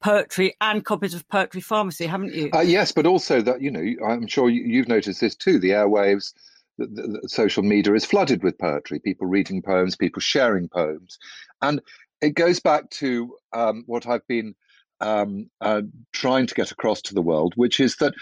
poetry 0.02 0.54
and 0.60 0.84
copies 0.84 1.14
of 1.14 1.26
poetry 1.28 1.60
pharmacy 1.60 2.06
haven't 2.06 2.34
you? 2.34 2.50
Uh, 2.54 2.60
yes 2.60 2.92
but 2.92 3.06
also 3.06 3.40
that 3.40 3.62
you 3.62 3.70
know 3.70 3.84
i'm 4.06 4.26
sure 4.26 4.48
you've 4.48 4.88
noticed 4.88 5.20
this 5.20 5.34
too. 5.34 5.58
The 5.58 5.70
airwaves 5.70 6.32
the, 6.78 6.86
the, 6.86 7.20
the 7.22 7.28
social 7.28 7.62
media 7.62 7.94
is 7.94 8.04
flooded 8.04 8.42
with 8.42 8.58
poetry 8.58 9.00
people 9.00 9.26
reading 9.26 9.62
poems 9.62 9.96
people 9.96 10.20
sharing 10.20 10.68
poems. 10.68 11.18
And 11.62 11.80
it 12.20 12.34
goes 12.34 12.60
back 12.60 12.90
to 12.90 13.34
um, 13.52 13.84
what 13.86 14.06
I've 14.06 14.26
been 14.26 14.54
um, 15.00 15.50
uh, 15.60 15.82
trying 16.12 16.46
to 16.46 16.54
get 16.54 16.70
across 16.70 17.00
to 17.02 17.14
the 17.14 17.22
world, 17.22 17.54
which 17.56 17.80
is 17.80 17.96
that 17.96 18.14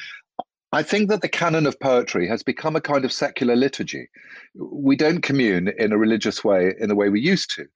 I 0.72 0.82
think 0.82 1.08
that 1.08 1.22
the 1.22 1.28
canon 1.28 1.66
of 1.66 1.80
poetry 1.80 2.28
has 2.28 2.42
become 2.42 2.76
a 2.76 2.80
kind 2.80 3.04
of 3.04 3.12
secular 3.12 3.56
liturgy. 3.56 4.08
We 4.54 4.96
don't 4.96 5.22
commune 5.22 5.72
in 5.78 5.92
a 5.92 5.98
religious 5.98 6.44
way 6.44 6.74
in 6.78 6.88
the 6.88 6.94
way 6.94 7.08
we 7.08 7.20
used 7.20 7.54
to, 7.56 7.66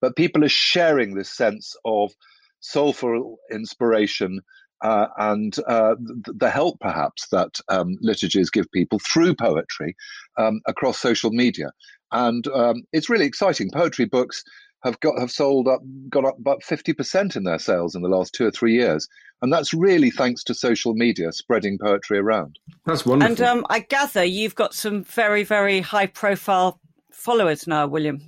but 0.00 0.16
people 0.16 0.44
are 0.44 0.50
sharing 0.50 1.14
this 1.14 1.30
sense 1.30 1.74
of 1.84 2.12
soulful 2.60 3.38
inspiration, 3.50 4.40
uh, 4.82 5.06
and 5.16 5.58
uh, 5.66 5.94
the, 5.98 6.50
help 6.50 6.78
perhaps 6.80 7.28
that 7.28 7.58
um, 7.68 7.96
liturgies 8.00 8.50
give 8.50 8.70
people 8.72 9.00
through 9.00 9.34
poetry 9.34 9.96
um, 10.38 10.60
across 10.66 10.98
social 10.98 11.30
media. 11.30 11.70
And 12.10 12.46
um, 12.48 12.82
it's 12.92 13.08
really 13.08 13.24
exciting. 13.24 13.70
Poetry 13.70 14.04
books 14.04 14.44
have 14.84 14.98
got 15.00 15.18
have 15.18 15.30
sold 15.30 15.68
up, 15.68 15.80
got 16.08 16.24
up 16.24 16.38
about 16.38 16.62
fifty 16.62 16.92
percent 16.92 17.36
in 17.36 17.44
their 17.44 17.58
sales 17.58 17.94
in 17.94 18.02
the 18.02 18.08
last 18.08 18.34
two 18.34 18.46
or 18.46 18.50
three 18.50 18.74
years, 18.74 19.08
and 19.40 19.52
that's 19.52 19.72
really 19.72 20.10
thanks 20.10 20.42
to 20.44 20.54
social 20.54 20.94
media 20.94 21.32
spreading 21.32 21.78
poetry 21.78 22.18
around. 22.18 22.58
That's 22.86 23.06
wonderful. 23.06 23.30
And 23.30 23.40
um, 23.40 23.66
I 23.70 23.80
gather 23.80 24.24
you've 24.24 24.54
got 24.54 24.74
some 24.74 25.04
very 25.04 25.44
very 25.44 25.80
high 25.80 26.06
profile 26.06 26.80
followers 27.12 27.66
now, 27.66 27.86
William. 27.86 28.20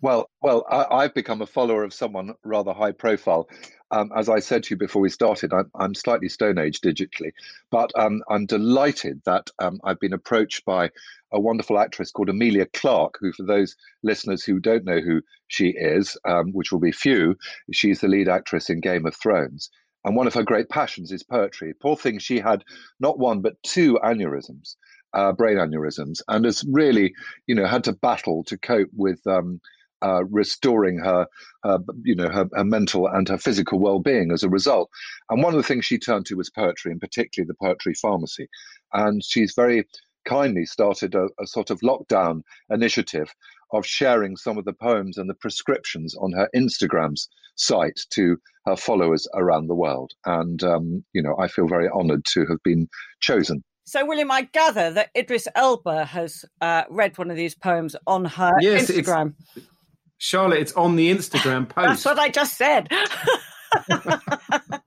Well, 0.00 0.30
well, 0.42 0.64
I, 0.70 1.02
have 1.02 1.14
become 1.14 1.42
a 1.42 1.46
follower 1.46 1.82
of 1.82 1.92
someone 1.92 2.34
rather 2.44 2.72
high 2.72 2.92
profile. 2.92 3.48
Um, 3.90 4.10
as 4.14 4.28
I 4.28 4.40
said 4.40 4.64
to 4.64 4.74
you 4.74 4.76
before 4.76 5.00
we 5.00 5.08
started, 5.08 5.52
I'm, 5.52 5.70
I'm 5.74 5.94
slightly 5.94 6.28
Stone 6.28 6.58
Age 6.58 6.80
digitally, 6.80 7.32
but 7.70 7.90
um, 7.98 8.22
I'm 8.28 8.46
delighted 8.46 9.22
that 9.24 9.50
um, 9.58 9.80
I've 9.82 10.00
been 10.00 10.12
approached 10.12 10.64
by 10.64 10.90
a 11.32 11.40
wonderful 11.40 11.78
actress 11.78 12.10
called 12.10 12.28
Emilia 12.28 12.66
Clarke, 12.66 13.16
who, 13.20 13.32
for 13.32 13.44
those 13.44 13.76
listeners 14.02 14.44
who 14.44 14.60
don't 14.60 14.84
know 14.84 15.00
who 15.00 15.22
she 15.46 15.68
is, 15.68 16.16
um, 16.26 16.52
which 16.52 16.70
will 16.70 16.80
be 16.80 16.92
few, 16.92 17.36
she's 17.72 18.00
the 18.00 18.08
lead 18.08 18.28
actress 18.28 18.70
in 18.70 18.80
Game 18.80 19.06
of 19.06 19.16
Thrones. 19.16 19.70
And 20.04 20.16
one 20.16 20.26
of 20.26 20.34
her 20.34 20.44
great 20.44 20.68
passions 20.68 21.10
is 21.10 21.22
poetry. 21.22 21.74
Poor 21.74 21.96
thing, 21.96 22.18
she 22.18 22.40
had 22.40 22.64
not 23.00 23.18
one, 23.18 23.40
but 23.40 23.62
two 23.62 23.98
aneurysms. 24.02 24.76
Uh, 25.14 25.32
brain 25.32 25.56
aneurysms, 25.56 26.20
and 26.28 26.44
has 26.44 26.62
really, 26.70 27.14
you 27.46 27.54
know, 27.54 27.66
had 27.66 27.84
to 27.84 27.94
battle 27.94 28.44
to 28.44 28.58
cope 28.58 28.90
with 28.94 29.26
um, 29.26 29.58
uh, 30.02 30.24
restoring 30.24 30.98
her, 30.98 31.26
her, 31.64 31.78
you 32.02 32.14
know, 32.14 32.28
her, 32.28 32.48
her, 32.54 32.64
mental 32.64 33.06
and 33.06 33.28
her 33.28 33.38
physical 33.38 33.78
well-being 33.78 34.30
as 34.32 34.42
a 34.42 34.48
result. 34.48 34.90
And 35.30 35.42
one 35.42 35.54
of 35.54 35.58
the 35.58 35.66
things 35.66 35.84
she 35.84 35.98
turned 35.98 36.26
to 36.26 36.36
was 36.36 36.50
poetry, 36.50 36.92
and 36.92 37.00
particularly 37.00 37.48
the 37.48 37.66
poetry 37.66 37.94
pharmacy. 37.94 38.48
And 38.92 39.22
she's 39.24 39.54
very 39.54 39.86
kindly 40.24 40.66
started 40.66 41.14
a, 41.14 41.28
a 41.40 41.46
sort 41.46 41.70
of 41.70 41.80
lockdown 41.80 42.42
initiative 42.70 43.32
of 43.72 43.86
sharing 43.86 44.36
some 44.36 44.58
of 44.58 44.64
the 44.64 44.72
poems 44.72 45.18
and 45.18 45.28
the 45.28 45.34
prescriptions 45.34 46.14
on 46.16 46.32
her 46.32 46.48
Instagram's 46.54 47.28
site 47.56 48.00
to 48.10 48.36
her 48.66 48.76
followers 48.76 49.26
around 49.34 49.66
the 49.66 49.74
world. 49.74 50.12
And, 50.24 50.62
um, 50.62 51.04
you 51.12 51.22
know, 51.22 51.36
I 51.38 51.48
feel 51.48 51.66
very 51.66 51.88
honored 51.92 52.24
to 52.34 52.46
have 52.46 52.62
been 52.62 52.88
chosen. 53.20 53.62
So, 53.84 54.04
William, 54.04 54.30
I 54.30 54.42
gather 54.42 54.90
that 54.92 55.08
Idris 55.16 55.48
Elba 55.54 56.04
has 56.04 56.44
uh, 56.60 56.82
read 56.90 57.16
one 57.16 57.30
of 57.30 57.38
these 57.38 57.54
poems 57.54 57.96
on 58.06 58.26
her 58.26 58.52
yes, 58.60 58.90
Instagram. 58.90 59.34
Charlotte, 60.18 60.58
it's 60.60 60.72
on 60.72 60.96
the 60.96 61.10
Instagram 61.10 61.68
post. 61.68 61.86
That's 62.04 62.04
what 62.04 62.18
I 62.18 62.28
just 62.28 62.56
said. 62.56 62.88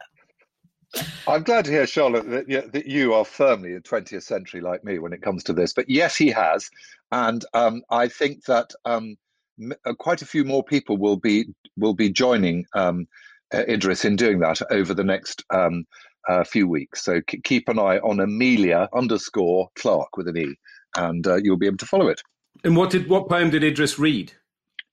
I'm 1.28 1.44
glad 1.44 1.66
to 1.66 1.72
hear, 1.72 1.88
Charlotte, 1.88 2.30
that, 2.30 2.50
yeah, 2.50 2.62
that 2.74 2.86
you 2.86 3.14
are 3.14 3.24
firmly 3.24 3.74
in 3.74 3.82
20th 3.82 4.24
century 4.24 4.60
like 4.60 4.84
me 4.84 5.00
when 5.00 5.14
it 5.14 5.22
comes 5.22 5.44
to 5.46 5.54
this. 5.54 5.74
But 5.74 5.90
yes, 5.90 6.18
he 6.18 6.28
has, 6.30 6.70
and 7.12 7.46
um, 7.54 7.82
I 7.90 8.10
think 8.10 8.46
that 8.46 8.72
um, 8.84 9.16
m- 9.62 9.74
uh, 9.86 9.94
quite 9.94 10.22
a 10.22 10.26
few 10.26 10.44
more 10.44 10.64
people 10.64 10.98
will 10.98 11.16
be 11.16 11.46
will 11.78 11.94
be 11.94 12.10
joining 12.10 12.66
um, 12.74 13.08
uh, 13.54 13.64
Idris 13.70 14.04
in 14.04 14.18
doing 14.18 14.40
that 14.40 14.62
over 14.70 14.94
the 14.94 15.04
next 15.04 15.46
um, 15.50 15.86
uh, 16.28 16.44
few 16.44 16.68
weeks. 16.68 17.06
So 17.06 17.22
c- 17.30 17.40
keep 17.42 17.70
an 17.70 17.80
eye 17.80 18.00
on 18.00 18.20
Emilia 18.20 18.90
underscore 18.94 19.70
Clarke 19.76 20.18
with 20.18 20.28
an 20.28 20.38
e, 20.38 20.56
and 20.98 21.26
uh, 21.26 21.36
you'll 21.36 21.58
be 21.58 21.68
able 21.68 21.78
to 21.78 21.86
follow 21.86 22.10
it. 22.10 22.22
And 22.66 22.76
what 22.76 22.90
did 22.90 23.08
what 23.10 23.30
poem 23.30 23.50
did 23.50 23.64
Idris 23.64 23.98
read? 23.98 24.34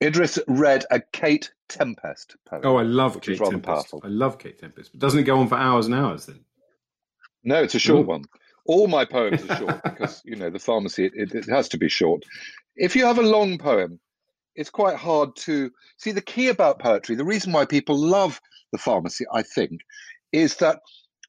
Idris 0.02 0.38
read 0.46 0.84
a 0.90 1.00
Kate 1.00 1.52
Tempest 1.68 2.36
poem. 2.46 2.62
Oh, 2.64 2.76
I 2.76 2.82
love 2.82 3.20
Kate 3.20 3.38
Tempest. 3.38 3.64
Powerful. 3.64 4.00
I 4.04 4.08
love 4.08 4.38
Kate 4.38 4.58
Tempest. 4.58 4.92
But 4.92 5.00
doesn't 5.00 5.20
it 5.20 5.24
go 5.24 5.38
on 5.38 5.48
for 5.48 5.56
hours 5.56 5.86
and 5.86 5.94
hours 5.94 6.26
then? 6.26 6.40
No, 7.44 7.62
it's 7.62 7.74
a 7.74 7.78
short 7.80 8.04
Ooh. 8.04 8.08
one. 8.08 8.24
All 8.64 8.86
my 8.86 9.04
poems 9.04 9.42
are 9.48 9.56
short 9.56 9.82
because 9.84 10.22
you 10.24 10.36
know 10.36 10.50
the 10.50 10.58
pharmacy. 10.58 11.06
It, 11.06 11.34
it 11.34 11.48
has 11.48 11.68
to 11.70 11.78
be 11.78 11.88
short. 11.88 12.24
If 12.76 12.94
you 12.94 13.06
have 13.06 13.18
a 13.18 13.22
long 13.22 13.58
poem, 13.58 13.98
it's 14.54 14.70
quite 14.70 14.96
hard 14.96 15.34
to 15.36 15.70
see. 15.96 16.12
The 16.12 16.20
key 16.20 16.48
about 16.48 16.78
poetry, 16.78 17.16
the 17.16 17.24
reason 17.24 17.52
why 17.52 17.64
people 17.64 17.96
love 17.96 18.40
the 18.72 18.78
pharmacy, 18.78 19.24
I 19.32 19.42
think, 19.42 19.80
is 20.32 20.56
that 20.56 20.80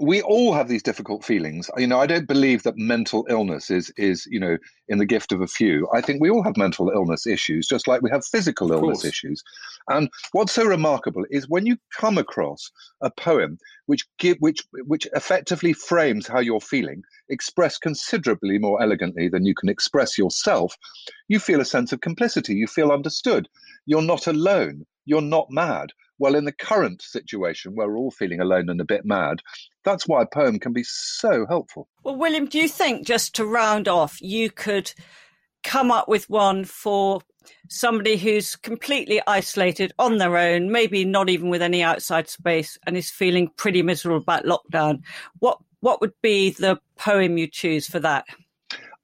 we 0.02 0.22
all 0.22 0.54
have 0.54 0.70
these 0.70 0.82
difficult 0.82 1.26
feelings. 1.26 1.70
You 1.78 1.88
know, 1.88 2.00
I 2.00 2.08
don't 2.08 2.28
believe 2.28 2.64
that 2.64 2.78
mental 2.78 3.28
illness 3.30 3.70
is 3.70 3.92
is 3.98 4.26
you 4.32 4.40
know 4.40 4.58
in 4.88 4.98
the 4.98 5.06
gift 5.06 5.34
of 5.34 5.42
a 5.42 5.48
few. 5.48 5.90
I 5.94 6.00
think 6.00 6.22
we 6.22 6.30
all 6.30 6.44
have 6.44 6.56
mental 6.56 6.90
illness 6.90 7.28
issues, 7.28 7.68
just 7.68 7.88
like 7.88 8.02
we 8.02 8.10
have 8.10 8.26
physical 8.26 8.72
illness 8.72 9.04
issues. 9.04 9.44
And 9.90 10.10
what's 10.32 10.54
so 10.54 10.64
remarkable 10.64 11.26
is 11.30 11.50
when 11.50 11.66
you 11.66 11.78
come 11.98 12.18
across 12.18 12.72
a 13.02 13.12
poem 13.12 13.58
which 13.88 14.06
give, 14.20 14.38
which 14.40 14.64
which 14.86 15.06
effectively 15.14 15.74
frames 15.74 16.28
how 16.28 16.40
you're 16.40 16.62
feeling, 16.62 17.04
expressed 17.28 17.82
considerably 17.82 18.58
more 18.58 18.82
elegantly 18.82 19.28
than 19.28 19.46
you 19.46 19.54
can 19.54 19.68
express 19.68 20.18
yourself. 20.18 20.78
You 21.28 21.40
feel 21.40 21.60
a 21.60 21.66
sense 21.66 21.92
of 21.92 22.00
complicity. 22.00 22.56
You 22.56 22.68
feel 22.68 22.92
understood. 22.92 23.50
You're 23.86 24.02
not 24.02 24.28
alone. 24.28 24.86
You're 25.06 25.22
not 25.22 25.48
mad. 25.50 25.90
Well, 26.20 26.36
in 26.36 26.46
the 26.46 26.52
current 26.52 27.02
situation 27.02 27.76
where 27.76 27.88
we're 27.88 27.98
all 27.98 28.12
feeling 28.12 28.42
alone 28.42 28.70
and 28.70 28.82
a 28.82 28.86
bit 28.86 29.06
mad, 29.06 29.42
that's 29.84 30.08
why 30.08 30.22
a 30.22 30.28
poem 30.28 30.60
can 30.60 30.74
be 30.74 30.84
so 30.84 31.46
helpful. 31.48 31.88
Well, 32.04 32.18
William, 32.18 32.46
do 32.46 32.60
you 32.60 32.68
think, 32.68 33.08
just 33.08 33.36
to 33.36 33.46
round 33.46 33.88
off, 33.88 34.22
you 34.22 34.52
could 34.52 34.94
come 35.64 35.92
up 35.92 36.08
with 36.08 36.30
one 36.30 36.66
for 36.66 37.22
somebody 37.70 38.18
who's 38.18 38.56
completely 38.56 39.22
isolated 39.28 39.94
on 39.98 40.18
their 40.18 40.38
own, 40.38 40.72
maybe 40.72 41.06
not 41.06 41.30
even 41.30 41.50
with 41.50 41.62
any 41.62 41.82
outside 41.82 42.30
space, 42.30 42.78
and 42.86 42.98
is 42.98 43.10
feeling 43.10 43.50
pretty 43.56 43.82
miserable 43.82 44.22
about 44.22 44.46
lockdown? 44.46 45.02
What 45.40 45.58
what 45.82 46.02
would 46.02 46.14
be 46.22 46.50
the 46.50 46.78
poem 46.98 47.38
you 47.38 47.48
choose 47.48 47.88
for 47.88 48.00
that? 48.02 48.26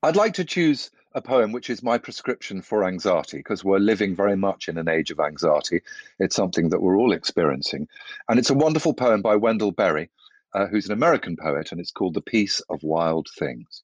I'd 0.03 0.17
like 0.17 0.33
to 0.33 0.43
choose 0.43 0.91
a 1.15 1.21
poem 1.21 1.53
which 1.53 1.69
is 1.69 1.81
my 1.81 1.97
prescription 1.97 2.61
for 2.61 2.83
anxiety 2.83 3.37
because 3.37 3.63
we're 3.63 3.79
living 3.79 4.13
very 4.13 4.35
much 4.35 4.67
in 4.67 4.77
an 4.77 4.89
age 4.89 5.11
of 5.11 5.19
anxiety. 5.21 5.81
It's 6.19 6.35
something 6.35 6.69
that 6.69 6.81
we're 6.81 6.97
all 6.97 7.13
experiencing. 7.13 7.87
And 8.27 8.37
it's 8.37 8.49
a 8.49 8.53
wonderful 8.53 8.93
poem 8.93 9.21
by 9.21 9.37
Wendell 9.37 9.71
Berry, 9.71 10.09
uh, 10.53 10.67
who's 10.67 10.87
an 10.87 10.91
American 10.91 11.37
poet, 11.37 11.71
and 11.71 11.79
it's 11.79 11.91
called 11.91 12.15
The 12.15 12.21
Peace 12.21 12.59
of 12.69 12.83
Wild 12.83 13.29
Things. 13.39 13.81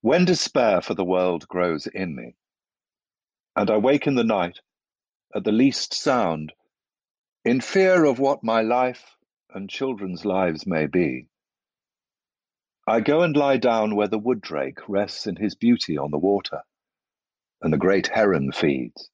When 0.00 0.24
despair 0.24 0.80
for 0.80 0.94
the 0.94 1.04
world 1.04 1.46
grows 1.46 1.86
in 1.86 2.16
me, 2.16 2.34
and 3.54 3.70
I 3.70 3.76
wake 3.76 4.08
in 4.08 4.16
the 4.16 4.24
night 4.24 4.58
at 5.32 5.44
the 5.44 5.52
least 5.52 5.94
sound, 5.94 6.52
in 7.44 7.60
fear 7.60 8.04
of 8.04 8.18
what 8.18 8.42
my 8.42 8.62
life 8.62 9.16
and 9.54 9.70
children's 9.70 10.24
lives 10.24 10.66
may 10.66 10.86
be, 10.86 11.28
I 12.88 13.00
go 13.00 13.22
and 13.22 13.36
lie 13.36 13.56
down 13.56 13.96
where 13.96 14.06
the 14.06 14.18
wood 14.18 14.40
drake 14.40 14.88
rests 14.88 15.26
in 15.26 15.36
his 15.36 15.56
beauty 15.56 15.98
on 15.98 16.12
the 16.12 16.18
water, 16.18 16.62
and 17.60 17.72
the 17.72 17.78
great 17.78 18.06
heron 18.06 18.52
feeds. 18.52 19.10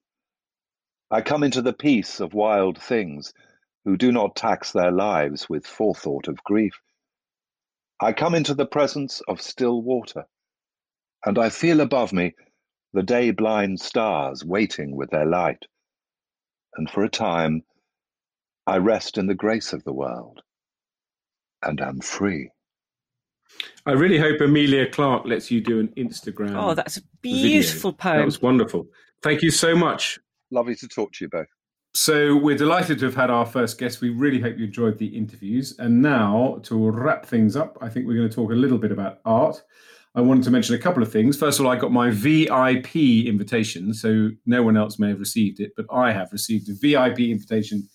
I 1.11 1.23
come 1.23 1.43
into 1.43 1.63
the 1.63 1.73
peace 1.73 2.21
of 2.21 2.35
wild 2.35 2.81
things 2.81 3.33
who 3.85 3.97
do 3.97 4.13
not 4.13 4.37
tax 4.37 4.73
their 4.73 4.91
lives 4.91 5.49
with 5.49 5.67
forethought 5.67 6.29
of 6.29 6.45
grief. 6.45 6.79
I 7.99 8.13
come 8.13 8.35
into 8.35 8.55
the 8.55 8.67
presence 8.67 9.23
of 9.27 9.41
still 9.41 9.83
water, 9.83 10.27
and 11.25 11.39
I 11.39 11.49
feel 11.49 11.81
above 11.81 12.13
me 12.13 12.35
the 12.93 13.03
day 13.03 13.31
blind 13.31 13.81
stars 13.81 14.45
waiting 14.45 14.95
with 14.97 15.11
their 15.11 15.27
light. 15.27 15.65
And 16.75 16.91
for 16.91 17.05
a 17.05 17.09
time, 17.09 17.63
I 18.67 18.77
rest 18.77 19.17
in 19.17 19.29
the 19.29 19.35
grace 19.35 19.73
of 19.73 19.83
the 19.85 19.95
world 19.95 20.43
and 21.63 21.81
am 21.81 22.01
free. 22.01 22.52
I 23.85 23.93
really 23.93 24.19
hope 24.19 24.41
Emilia 24.41 24.88
Clarke 24.88 25.27
lets 25.27 25.51
you 25.51 25.61
do 25.61 25.81
an 25.81 25.88
Instagram. 25.97 26.55
Oh, 26.57 26.75
that's 26.75 26.99
a 26.99 27.03
beautiful 27.21 27.91
video. 27.91 27.99
poem. 27.99 28.17
That 28.19 28.25
was 28.25 28.43
wonderful. 28.43 28.87
Thank 29.23 29.43
you 29.43 29.51
so 29.51 29.75
much. 29.75 30.19
Lovely 30.51 30.77
to 30.77 30.88
talk 30.88 31.12
to 31.15 31.25
you 31.25 31.29
both. 31.29 31.47
So 31.95 32.37
we're 32.37 32.57
delighted 32.57 32.99
to 33.01 33.05
have 33.07 33.15
had 33.15 33.29
our 33.29 33.45
first 33.45 33.79
guest. 33.79 34.01
We 34.01 34.11
really 34.11 34.41
hope 34.41 34.57
you 34.57 34.65
enjoyed 34.65 34.99
the 34.99 35.07
interviews. 35.07 35.77
And 35.79 36.01
now, 36.01 36.61
to 36.62 36.91
wrap 36.91 37.27
things 37.27 37.55
up, 37.55 37.77
I 37.83 37.88
think 37.88 38.07
we're 38.07 38.17
going 38.17 38.31
to 38.31 38.35
talk 38.35 38.51
a 38.51 38.55
little 38.55 38.79
bit 38.79 38.93
about 38.93 39.19
art. 39.25 39.62
I 40.15 40.21
wanted 40.21 40.45
to 40.45 40.51
mention 40.51 40.75
a 40.75 40.79
couple 40.79 41.03
of 41.03 41.11
things. 41.11 41.38
First 41.38 41.59
of 41.59 41.67
all, 41.67 41.73
I 41.73 41.77
got 41.77 41.93
my 41.93 42.11
VIP 42.11 42.97
invitation, 43.27 43.93
so 43.95 44.31
no 44.47 44.62
one 44.62 44.77
else 44.77 44.99
may 44.99 45.09
have 45.09 45.19
received 45.19 45.61
it, 45.61 45.73
but 45.77 45.87
I 45.91 46.12
have 46.12 46.33
received 46.33 46.69
a 46.71 46.75
VIP 46.75 47.21
invitation 47.21 47.88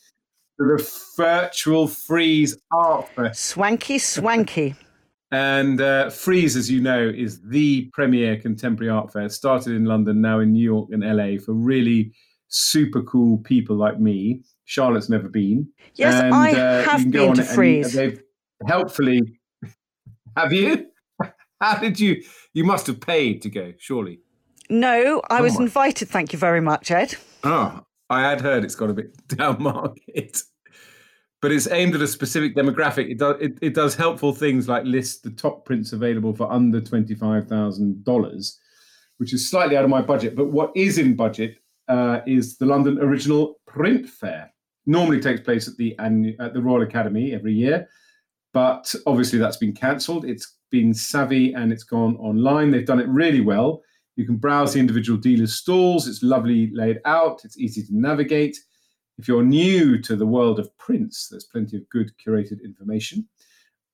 to 0.60 0.66
the 0.66 0.92
virtual 1.16 1.88
Frieze 1.88 2.58
Art 2.72 3.08
Fest. 3.16 3.46
Swanky, 3.46 4.00
swanky. 4.00 4.76
And 5.32 5.82
uh, 5.82 6.10
Frieze, 6.10 6.56
as 6.56 6.72
you 6.72 6.82
know, 6.82 7.12
is 7.14 7.42
the 7.42 7.90
premier 7.94 8.38
contemporary 8.38 8.90
art 8.90 9.12
fair. 9.12 9.28
Started 9.30 9.74
in 9.74 9.86
London, 9.86 10.22
now 10.22 10.40
in 10.40 10.54
New 10.54 10.64
York 10.64 10.90
and 10.92 11.04
LA 11.04 11.38
for 11.44 11.54
really 11.54 12.14
super 12.48 13.02
cool 13.04 13.38
people 13.40 13.76
like 13.76 14.00
me. 14.00 14.42
Charlotte's 14.66 15.10
never 15.10 15.28
been. 15.28 15.68
Yes, 15.96 16.22
and, 16.22 16.34
I 16.34 16.52
uh, 16.52 16.84
have 16.84 17.12
been 17.12 17.34
to 17.34 17.44
Frieze. 17.44 17.94
They've 17.94 18.22
helpfully. 18.68 19.22
Have 20.38 20.54
you? 20.54 20.88
How 21.62 21.80
did 21.80 22.00
you? 22.00 22.24
You 22.54 22.64
must 22.64 22.88
have 22.88 23.02
paid 23.02 23.42
to 23.42 23.50
go, 23.50 23.74
surely. 23.80 24.20
No, 24.70 25.22
I 25.30 25.40
oh 25.40 25.44
was 25.44 25.58
my. 25.58 25.64
invited. 25.64 26.10
Thank 26.10 26.34
you 26.34 26.40
very 26.40 26.62
much, 26.62 26.92
Ed. 26.92 27.16
Oh, 27.44 27.82
I 28.10 28.22
had 28.22 28.42
heard 28.42 28.64
it's 28.64 28.76
got 28.76 28.90
a 28.90 28.94
bit 28.94 29.28
down 29.28 29.62
market. 29.62 30.42
But 31.42 31.52
it's 31.52 31.70
aimed 31.70 31.96
at 31.96 32.02
a 32.02 32.08
specific 32.08 32.56
demographic. 32.56 33.10
It 33.12 33.18
does 33.20 33.36
it, 33.40 33.58
it 33.62 33.74
does 33.74 33.96
helpful 33.96 34.34
things 34.34 34.68
like 34.68 34.84
list 34.86 35.24
the 35.24 35.32
top 35.32 35.66
prints 35.66 35.94
available 35.94 36.34
for 36.34 36.52
under 36.52 36.82
twenty 36.82 37.16
five 37.16 37.48
thousand 37.48 38.04
dollars, 38.04 38.60
which 39.18 39.34
is 39.34 39.50
slightly 39.50 39.78
out 39.78 39.84
of 39.84 39.90
my 39.90 40.02
budget. 40.02 40.36
But 40.36 40.52
what 40.52 40.72
is 40.76 40.98
in 40.98 41.16
budget 41.16 41.58
uh, 41.88 42.22
is 42.26 42.58
the 42.58 42.66
London 42.66 43.00
Original 43.00 43.60
Print 43.66 44.08
Fair. 44.08 44.52
Normally 44.86 45.20
takes 45.20 45.42
place 45.42 45.68
at 45.68 45.78
the 45.78 45.96
at 46.00 46.54
the 46.54 46.62
Royal 46.62 46.82
Academy 46.82 47.34
every 47.34 47.54
year, 47.54 47.88
but 48.54 48.94
obviously 49.06 49.38
that's 49.38 49.58
been 49.58 49.74
cancelled. 49.74 50.26
It's 50.26 50.56
been 50.72 50.94
savvy 50.94 51.54
and 51.54 51.72
it's 51.72 51.84
gone 51.84 52.18
online. 52.18 52.72
They've 52.72 52.86
done 52.86 53.00
it 53.00 53.08
really 53.08 53.42
well. 53.42 53.82
You 54.16 54.26
can 54.26 54.38
browse 54.38 54.74
the 54.74 54.80
individual 54.80 55.20
dealers' 55.20 55.56
stalls. 55.56 56.08
It's 56.08 56.24
lovely 56.24 56.72
laid 56.74 57.00
out. 57.06 57.42
It's 57.44 57.58
easy 57.58 57.84
to 57.84 57.90
navigate. 57.92 58.58
If 59.18 59.28
you're 59.28 59.44
new 59.44 60.00
to 60.04 60.16
the 60.16 60.26
world 60.26 60.60
of 60.60 60.76
prints, 60.78 61.28
there's 61.28 61.46
plenty 61.46 61.78
of 61.78 61.90
good 61.90 62.12
curated 62.24 62.64
information. 62.64 63.28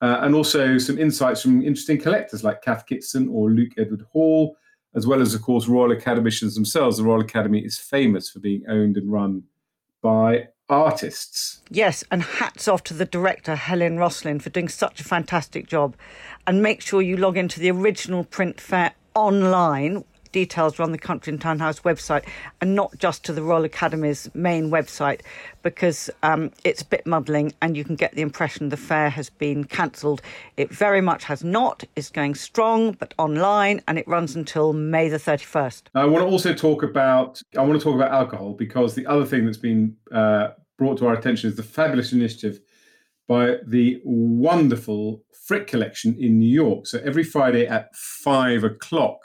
Uh, 0.01 0.19
and 0.21 0.35
also 0.35 0.77
some 0.77 0.99
insights 0.99 1.41
from 1.41 1.61
interesting 1.61 1.99
collectors 1.99 2.43
like 2.43 2.61
Cath 2.61 2.85
Kidston 2.85 3.31
or 3.31 3.49
Luke 3.49 3.71
Edward 3.77 4.01
Hall, 4.11 4.57
as 4.95 5.07
well 5.07 5.21
as, 5.21 5.33
of 5.33 5.41
course, 5.41 5.67
Royal 5.67 5.93
Academicians 5.93 6.55
themselves. 6.55 6.97
The 6.97 7.05
Royal 7.05 7.21
Academy 7.21 7.59
is 7.59 7.79
famous 7.79 8.29
for 8.29 8.39
being 8.39 8.63
owned 8.67 8.97
and 8.97 9.09
run 9.09 9.43
by 10.01 10.49
artists. 10.67 11.61
Yes, 11.69 12.03
and 12.11 12.21
hats 12.21 12.67
off 12.67 12.83
to 12.83 12.93
the 12.93 13.05
director, 13.05 13.55
Helen 13.55 13.97
Rosslyn, 13.97 14.41
for 14.41 14.49
doing 14.49 14.67
such 14.67 14.99
a 14.99 15.05
fantastic 15.05 15.67
job. 15.67 15.95
And 16.45 16.61
make 16.61 16.81
sure 16.81 17.01
you 17.01 17.15
log 17.15 17.37
into 17.37 17.61
the 17.61 17.71
original 17.71 18.25
print 18.25 18.59
fair 18.59 18.93
online 19.15 20.03
details 20.33 20.77
are 20.77 20.83
on 20.83 20.91
the 20.91 20.97
Country 20.97 21.31
and 21.31 21.39
Town 21.39 21.59
House 21.59 21.79
website 21.81 22.25
and 22.59 22.75
not 22.75 22.97
just 22.97 23.23
to 23.23 23.31
the 23.31 23.41
Royal 23.41 23.63
Academy's 23.63 24.29
main 24.33 24.69
website 24.69 25.21
because 25.61 26.09
um, 26.23 26.51
it's 26.65 26.81
a 26.81 26.85
bit 26.85 27.07
muddling 27.07 27.53
and 27.61 27.77
you 27.77 27.85
can 27.85 27.95
get 27.95 28.13
the 28.15 28.21
impression 28.21 28.67
the 28.67 28.75
fair 28.75 29.09
has 29.09 29.29
been 29.29 29.63
cancelled. 29.63 30.21
It 30.57 30.69
very 30.69 30.99
much 30.99 31.23
has 31.23 31.41
not. 31.43 31.85
It's 31.95 32.09
going 32.09 32.35
strong 32.35 32.91
but 32.93 33.13
online 33.17 33.81
and 33.87 33.97
it 33.97 34.05
runs 34.07 34.35
until 34.35 34.73
May 34.73 35.07
the 35.07 35.17
31st. 35.17 35.83
I 35.95 36.03
want 36.03 36.25
to 36.25 36.29
also 36.29 36.53
talk 36.53 36.83
about 36.83 37.41
I 37.57 37.61
want 37.61 37.79
to 37.79 37.83
talk 37.83 37.95
about 37.95 38.11
alcohol 38.11 38.53
because 38.53 38.95
the 38.95 39.05
other 39.05 39.25
thing 39.25 39.45
that's 39.45 39.57
been 39.57 39.95
uh, 40.11 40.49
brought 40.77 40.97
to 40.97 41.07
our 41.07 41.13
attention 41.13 41.49
is 41.49 41.55
the 41.55 41.63
fabulous 41.63 42.11
initiative 42.11 42.59
by 43.27 43.57
the 43.65 44.01
wonderful 44.03 45.23
Frick 45.45 45.67
Collection 45.67 46.15
in 46.19 46.39
New 46.39 46.49
York. 46.49 46.87
So 46.87 46.99
every 47.03 47.23
Friday 47.23 47.67
at 47.67 47.93
five 47.95 48.63
o'clock, 48.63 49.19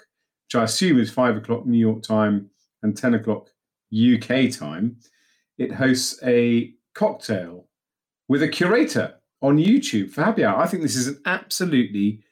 which 0.49 0.59
I 0.59 0.65
assume 0.65 0.99
is 0.99 1.11
five 1.11 1.37
o'clock 1.37 1.67
New 1.67 1.79
York 1.79 2.03
time 2.03 2.49
and 2.83 2.97
10 2.97 3.15
o'clock 3.15 3.51
UK 3.93 4.51
time, 4.51 4.97
it 5.59 5.71
hosts 5.71 6.19
a 6.25 6.73
cocktail 6.95 7.67
with 8.29 8.43
a 8.43 8.49
curator 8.49 9.15
on 9.43 9.59
YouTube 9.59 10.11
for 10.11 10.23
happy 10.23 10.47
hour. 10.47 10.59
I 10.59 10.67
think 10.67 10.83
this 10.83 10.97
is 10.97 11.07
an 11.07 11.21
absolutely 11.27 12.23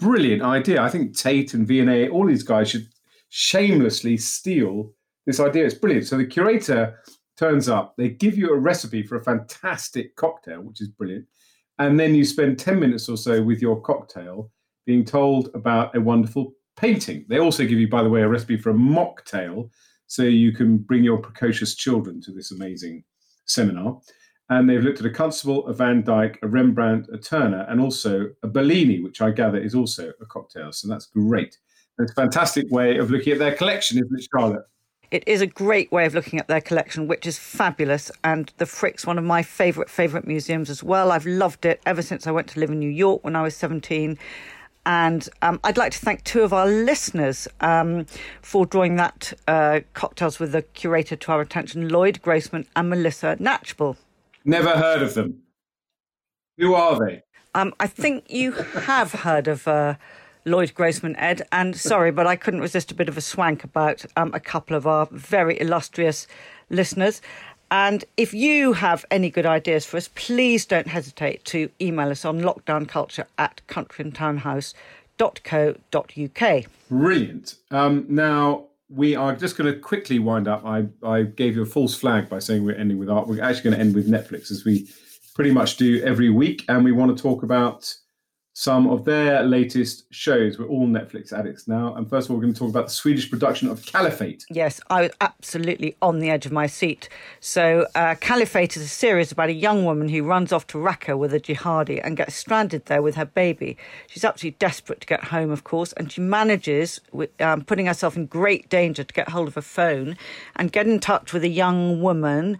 brilliant 0.00 0.42
idea. 0.42 0.80
I 0.80 0.88
think 0.88 1.14
Tate 1.14 1.52
and 1.52 1.68
V&A, 1.68 2.08
all 2.08 2.26
these 2.26 2.42
guys 2.42 2.70
should 2.70 2.88
shamelessly 3.28 4.16
steal 4.16 4.94
this 5.26 5.38
idea. 5.38 5.66
It's 5.66 5.74
brilliant. 5.74 6.06
So 6.06 6.16
the 6.16 6.24
curator 6.24 6.98
turns 7.36 7.68
up, 7.68 7.94
they 7.98 8.08
give 8.08 8.38
you 8.38 8.54
a 8.54 8.58
recipe 8.58 9.02
for 9.02 9.16
a 9.16 9.22
fantastic 9.22 10.16
cocktail, 10.16 10.62
which 10.62 10.80
is 10.80 10.88
brilliant. 10.88 11.26
And 11.78 12.00
then 12.00 12.14
you 12.14 12.24
spend 12.24 12.58
10 12.58 12.80
minutes 12.80 13.06
or 13.10 13.18
so 13.18 13.42
with 13.42 13.60
your 13.60 13.78
cocktail 13.82 14.50
being 14.86 15.04
told 15.04 15.50
about 15.52 15.94
a 15.94 16.00
wonderful 16.00 16.54
painting. 16.76 17.24
They 17.28 17.38
also 17.38 17.64
give 17.64 17.78
you, 17.78 17.88
by 17.88 18.02
the 18.02 18.08
way, 18.08 18.22
a 18.22 18.28
recipe 18.28 18.56
for 18.56 18.70
a 18.70 18.74
mocktail 18.74 19.70
so 20.06 20.22
you 20.22 20.52
can 20.52 20.78
bring 20.78 21.02
your 21.02 21.18
precocious 21.18 21.74
children 21.74 22.20
to 22.22 22.32
this 22.32 22.52
amazing 22.52 23.04
seminar. 23.46 24.00
And 24.48 24.70
they've 24.70 24.82
looked 24.82 25.00
at 25.00 25.06
a 25.06 25.10
Constable, 25.10 25.66
a 25.66 25.72
Van 25.72 26.02
Dyck, 26.02 26.38
a 26.42 26.46
Rembrandt, 26.46 27.08
a 27.12 27.18
Turner, 27.18 27.66
and 27.68 27.80
also 27.80 28.28
a 28.44 28.46
Bellini, 28.46 29.02
which 29.02 29.20
I 29.20 29.30
gather 29.30 29.58
is 29.58 29.74
also 29.74 30.12
a 30.20 30.26
cocktail. 30.26 30.70
So 30.70 30.86
that's 30.86 31.06
great. 31.06 31.56
It's 31.98 32.12
a 32.12 32.14
fantastic 32.14 32.66
way 32.70 32.98
of 32.98 33.10
looking 33.10 33.32
at 33.32 33.38
their 33.40 33.54
collection, 33.54 33.98
isn't 33.98 34.16
it, 34.16 34.28
Charlotte? 34.32 34.62
It 35.10 35.24
is 35.26 35.40
a 35.40 35.46
great 35.46 35.90
way 35.90 36.04
of 36.04 36.14
looking 36.14 36.38
at 36.38 36.48
their 36.48 36.60
collection, 36.60 37.08
which 37.08 37.26
is 37.26 37.38
fabulous. 37.38 38.10
And 38.22 38.52
the 38.58 38.66
Frick's 38.66 39.06
one 39.06 39.18
of 39.18 39.24
my 39.24 39.42
favourite, 39.42 39.88
favourite 39.88 40.26
museums 40.26 40.68
as 40.68 40.82
well. 40.82 41.10
I've 41.10 41.26
loved 41.26 41.64
it 41.64 41.80
ever 41.86 42.02
since 42.02 42.26
I 42.26 42.32
went 42.32 42.48
to 42.48 42.60
live 42.60 42.70
in 42.70 42.78
New 42.78 42.90
York 42.90 43.24
when 43.24 43.34
I 43.34 43.42
was 43.42 43.56
17. 43.56 44.18
And 44.86 45.28
um, 45.42 45.58
I'd 45.64 45.76
like 45.76 45.92
to 45.92 45.98
thank 45.98 46.22
two 46.22 46.42
of 46.42 46.52
our 46.52 46.66
listeners 46.66 47.48
um, 47.60 48.06
for 48.40 48.64
drawing 48.64 48.94
that 48.96 49.32
uh, 49.48 49.80
cocktails 49.94 50.38
with 50.38 50.52
the 50.52 50.62
curator 50.62 51.16
to 51.16 51.32
our 51.32 51.40
attention, 51.40 51.88
Lloyd 51.88 52.22
Grossman 52.22 52.66
and 52.76 52.88
Melissa 52.88 53.36
Knatchbull. 53.40 53.96
Never 54.44 54.70
heard 54.70 55.02
of 55.02 55.14
them. 55.14 55.42
Who 56.56 56.74
are 56.74 57.04
they? 57.04 57.22
Um, 57.56 57.74
I 57.80 57.88
think 57.88 58.30
you 58.30 58.52
have 58.52 59.10
heard 59.12 59.48
of 59.48 59.66
uh, 59.66 59.96
Lloyd 60.44 60.72
Grossman, 60.72 61.16
Ed. 61.16 61.42
And 61.50 61.74
sorry, 61.76 62.12
but 62.12 62.28
I 62.28 62.36
couldn't 62.36 62.60
resist 62.60 62.92
a 62.92 62.94
bit 62.94 63.08
of 63.08 63.16
a 63.16 63.20
swank 63.20 63.64
about 63.64 64.04
um, 64.16 64.32
a 64.32 64.40
couple 64.40 64.76
of 64.76 64.86
our 64.86 65.08
very 65.10 65.60
illustrious 65.60 66.28
listeners. 66.70 67.20
And 67.70 68.04
if 68.16 68.32
you 68.32 68.72
have 68.74 69.04
any 69.10 69.28
good 69.30 69.46
ideas 69.46 69.84
for 69.84 69.96
us, 69.96 70.08
please 70.14 70.64
don't 70.66 70.86
hesitate 70.86 71.44
to 71.46 71.68
email 71.80 72.10
us 72.10 72.24
on 72.24 72.40
lockdownculture 72.40 73.26
at 73.38 73.60
countryandtownhouse.co.uk. 73.68 76.64
Brilliant. 76.88 77.56
Um, 77.70 78.06
now, 78.08 78.66
we 78.88 79.16
are 79.16 79.34
just 79.34 79.56
going 79.56 79.72
to 79.72 79.80
quickly 79.80 80.20
wind 80.20 80.46
up. 80.46 80.64
I, 80.64 80.86
I 81.02 81.22
gave 81.22 81.56
you 81.56 81.62
a 81.62 81.66
false 81.66 81.96
flag 81.96 82.28
by 82.28 82.38
saying 82.38 82.64
we're 82.64 82.76
ending 82.76 82.98
with 82.98 83.10
art. 83.10 83.26
We're 83.26 83.42
actually 83.42 83.64
going 83.64 83.74
to 83.74 83.80
end 83.80 83.96
with 83.96 84.08
Netflix, 84.08 84.52
as 84.52 84.64
we 84.64 84.88
pretty 85.34 85.50
much 85.50 85.76
do 85.76 86.00
every 86.04 86.30
week. 86.30 86.64
And 86.68 86.84
we 86.84 86.92
want 86.92 87.16
to 87.16 87.20
talk 87.20 87.42
about 87.42 87.92
some 88.58 88.88
of 88.88 89.04
their 89.04 89.42
latest 89.42 90.06
shows. 90.10 90.58
We're 90.58 90.66
all 90.68 90.88
Netflix 90.88 91.30
addicts 91.30 91.68
now. 91.68 91.94
And 91.94 92.08
first 92.08 92.24
of 92.24 92.30
all, 92.30 92.38
we're 92.38 92.44
going 92.44 92.54
to 92.54 92.58
talk 92.58 92.70
about 92.70 92.86
the 92.86 92.92
Swedish 92.92 93.28
production 93.28 93.68
of 93.68 93.84
Caliphate. 93.84 94.46
Yes, 94.48 94.80
I 94.88 95.02
was 95.02 95.10
absolutely 95.20 95.94
on 96.00 96.20
the 96.20 96.30
edge 96.30 96.46
of 96.46 96.52
my 96.52 96.66
seat. 96.66 97.10
So, 97.38 97.86
uh, 97.94 98.14
Caliphate 98.18 98.74
is 98.74 98.82
a 98.82 98.88
series 98.88 99.30
about 99.30 99.50
a 99.50 99.52
young 99.52 99.84
woman 99.84 100.08
who 100.08 100.22
runs 100.22 100.54
off 100.54 100.66
to 100.68 100.78
Raqqa 100.78 101.18
with 101.18 101.34
a 101.34 101.38
jihadi 101.38 102.00
and 102.02 102.16
gets 102.16 102.34
stranded 102.34 102.86
there 102.86 103.02
with 103.02 103.16
her 103.16 103.26
baby. 103.26 103.76
She's 104.06 104.24
absolutely 104.24 104.56
desperate 104.58 105.02
to 105.02 105.06
get 105.06 105.24
home, 105.24 105.50
of 105.50 105.64
course, 105.64 105.92
and 105.92 106.10
she 106.10 106.22
manages, 106.22 106.98
um, 107.40 107.60
putting 107.60 107.84
herself 107.84 108.16
in 108.16 108.24
great 108.24 108.70
danger, 108.70 109.04
to 109.04 109.12
get 109.12 109.28
hold 109.28 109.48
of 109.48 109.58
a 109.58 109.62
phone 109.62 110.16
and 110.54 110.72
get 110.72 110.86
in 110.86 110.98
touch 110.98 111.34
with 111.34 111.44
a 111.44 111.48
young 111.48 112.00
woman 112.00 112.56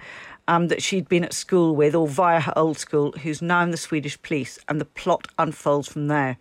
um, 0.49 0.69
that 0.69 0.83
she'd 0.83 1.09
been 1.09 1.25
at 1.25 1.33
school 1.33 1.75
with 1.75 1.95
or 1.95 2.07
via 2.07 2.41
her 2.41 2.53
old 2.57 2.79
school, 2.79 3.13
who's 3.23 3.43
now 3.43 3.63
in 3.63 3.71
the 3.71 3.77
Swedish 3.77 4.21
police, 4.23 4.59
and 4.69 4.81
the 4.81 4.85
plot 4.85 5.29
unfolds 5.39 5.89
from 5.89 6.09
there. 6.09 6.37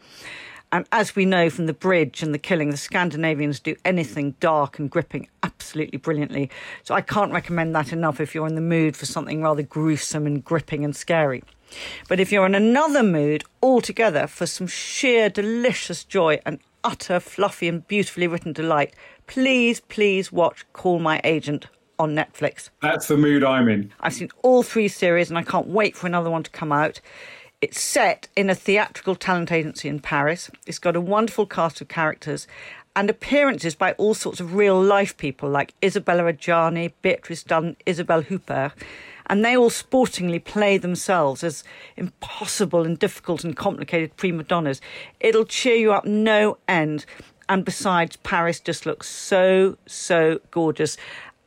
And 0.72 0.86
as 0.92 1.16
we 1.16 1.26
know 1.26 1.50
from 1.50 1.68
the 1.68 1.74
bridge 1.74 2.22
and 2.22 2.34
the 2.34 2.40
killing, 2.40 2.70
the 2.70 2.78
Scandinavians 2.78 3.60
do 3.60 3.76
anything 3.86 4.36
dark 4.40 4.78
and 4.78 4.90
gripping 4.90 5.30
absolutely 5.42 5.98
brilliantly. 5.98 6.50
So 6.84 6.94
I 6.94 7.02
can't 7.02 7.32
recommend 7.32 7.74
that 7.76 7.94
enough 7.94 8.20
if 8.20 8.36
you're 8.36 8.48
in 8.48 8.56
the 8.56 8.62
mood 8.62 8.98
for 8.98 9.06
something 9.06 9.42
rather 9.42 9.62
gruesome 9.62 10.26
and 10.26 10.44
gripping 10.44 10.84
and 10.84 10.96
scary. 10.96 11.44
But 12.08 12.20
if 12.20 12.32
you're 12.32 12.46
in 12.46 12.56
another 12.56 13.04
mood 13.04 13.44
altogether 13.64 14.28
for 14.28 14.46
some 14.46 14.68
sheer 14.68 15.30
delicious 15.30 16.04
joy 16.04 16.40
and 16.46 16.60
utter 16.84 17.20
fluffy 17.20 17.68
and 17.68 17.88
beautifully 17.88 18.28
written 18.28 18.54
delight, 18.54 18.94
please, 19.28 19.80
please 19.80 20.32
watch 20.32 20.66
Call 20.74 21.00
My 21.00 21.22
Agent 21.24 21.68
on 22.00 22.16
Netflix. 22.16 22.70
That's 22.82 23.08
the 23.08 23.18
mood 23.18 23.44
I'm 23.44 23.70
in. 23.70 23.92
I've 24.00 24.14
seen 24.14 24.30
all 24.42 24.64
three 24.64 24.88
series 24.88 25.30
and 25.30 25.38
I 25.38 25.44
can't 25.44 25.68
wait 25.68 25.96
for 25.96 26.08
another 26.08 26.30
one 26.30 26.44
to 26.44 26.52
come 26.52 26.72
out. 26.72 27.02
It's 27.62 27.80
set 27.80 28.28
in 28.36 28.50
a 28.50 28.56
theatrical 28.56 29.16
talent 29.16 29.52
agency 29.52 29.88
in 29.88 30.00
Paris. 30.00 30.52
It's 30.68 30.80
got 30.80 30.96
a 30.96 31.02
wonderful 31.02 31.46
cast 31.46 31.82
of 31.82 31.88
characters 31.88 32.48
and 32.96 33.10
appearances 33.10 33.76
by 33.76 33.94
all 33.94 34.14
sorts 34.14 34.40
of 34.40 34.56
real 34.56 34.82
life 34.82 35.18
people 35.18 35.50
like 35.50 35.74
Isabella 35.84 36.32
Adjani, 36.32 36.94
Beatrice 37.02 37.44
Dunn, 37.44 37.76
Isabelle 37.86 38.24
Huppert. 38.24 38.72
And 39.28 39.44
they 39.44 39.58
all 39.58 39.72
sportingly 39.72 40.40
play 40.40 40.78
themselves 40.78 41.44
as 41.44 41.64
impossible 41.98 42.86
and 42.86 42.98
difficult 42.98 43.44
and 43.44 43.58
complicated 43.58 44.16
prima 44.18 44.44
donnas. 44.44 44.82
It'll 45.20 45.46
cheer 45.46 45.76
you 45.76 45.94
up 45.94 46.06
no 46.06 46.58
end. 46.68 47.06
And 47.50 47.66
besides, 47.66 48.18
Paris 48.18 48.60
just 48.60 48.86
looks 48.86 49.10
so, 49.10 49.78
so 49.88 50.40
gorgeous 50.52 50.98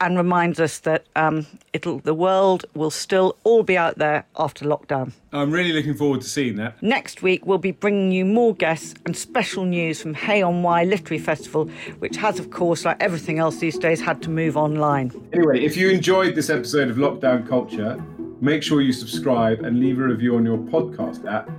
and 0.01 0.17
reminds 0.17 0.61
us 0.61 0.79
that 0.81 1.07
um, 1.17 1.47
it'll 1.73 1.99
the 2.01 2.15
world 2.15 2.65
will 2.75 2.91
still 2.91 3.37
all 3.45 3.63
be 3.63 3.77
out 3.77 3.99
there 3.99 4.25
after 4.39 4.65
lockdown. 4.65 5.13
I'm 5.33 5.51
really 5.51 5.73
looking 5.73 5.95
forward 5.95 6.21
to 6.23 6.29
seeing 6.29 6.57
that. 6.57 6.83
Next 6.83 7.23
week, 7.23 7.47
we'll 7.47 7.59
be 7.59 7.73
bringing 7.73 8.13
you 8.13 8.25
more 8.25 8.55
guests 8.55 8.95
and 9.05 9.17
special 9.17 9.65
news 9.65 10.01
from 10.01 10.15
Hay 10.15 10.43
on 10.43 10.63
Wye 10.63 10.85
Literary 10.85 11.23
Festival, 11.23 11.67
which 11.99 12.17
has, 12.17 12.39
of 12.39 12.51
course, 12.51 12.85
like 12.85 13.03
everything 13.03 13.39
else 13.39 13.59
these 13.59 13.79
days, 13.79 14.01
had 14.01 14.23
to 14.23 14.31
move 14.31 14.57
online. 14.57 15.11
Anyway, 15.33 15.65
if 15.65 15.77
you 15.77 15.91
enjoyed 15.91 16.35
this 16.35 16.51
episode 16.51 16.89
of 16.89 16.97
Lockdown 16.97 17.47
Culture, 17.47 18.03
make 18.41 18.63
sure 18.63 18.81
you 18.81 18.93
subscribe 18.93 19.65
and 19.65 19.81
leave 19.81 19.99
a 19.99 20.03
review 20.03 20.37
on 20.37 20.45
your 20.45 20.59
podcast 20.59 21.27
app. 21.27 21.51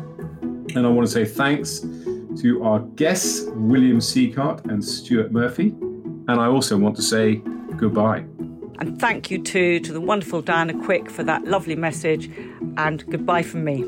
And 0.74 0.86
I 0.86 0.88
want 0.88 1.06
to 1.06 1.12
say 1.12 1.24
thanks 1.24 1.80
to 1.80 2.62
our 2.62 2.80
guests, 2.80 3.46
William 3.54 3.98
Sieghart 3.98 4.64
and 4.70 4.84
Stuart 4.84 5.32
Murphy. 5.32 5.68
And 6.28 6.40
I 6.40 6.46
also 6.46 6.76
want 6.76 6.96
to 6.96 7.02
say 7.02 7.36
goodbye. 7.76 8.24
And 8.78 9.00
thank 9.00 9.30
you 9.30 9.42
too 9.42 9.80
to 9.80 9.92
the 9.92 10.00
wonderful 10.00 10.42
Diana 10.42 10.74
Quick 10.84 11.10
for 11.10 11.22
that 11.24 11.44
lovely 11.44 11.76
message. 11.76 12.30
And 12.76 13.06
goodbye 13.06 13.42
from 13.42 13.64
me. 13.64 13.84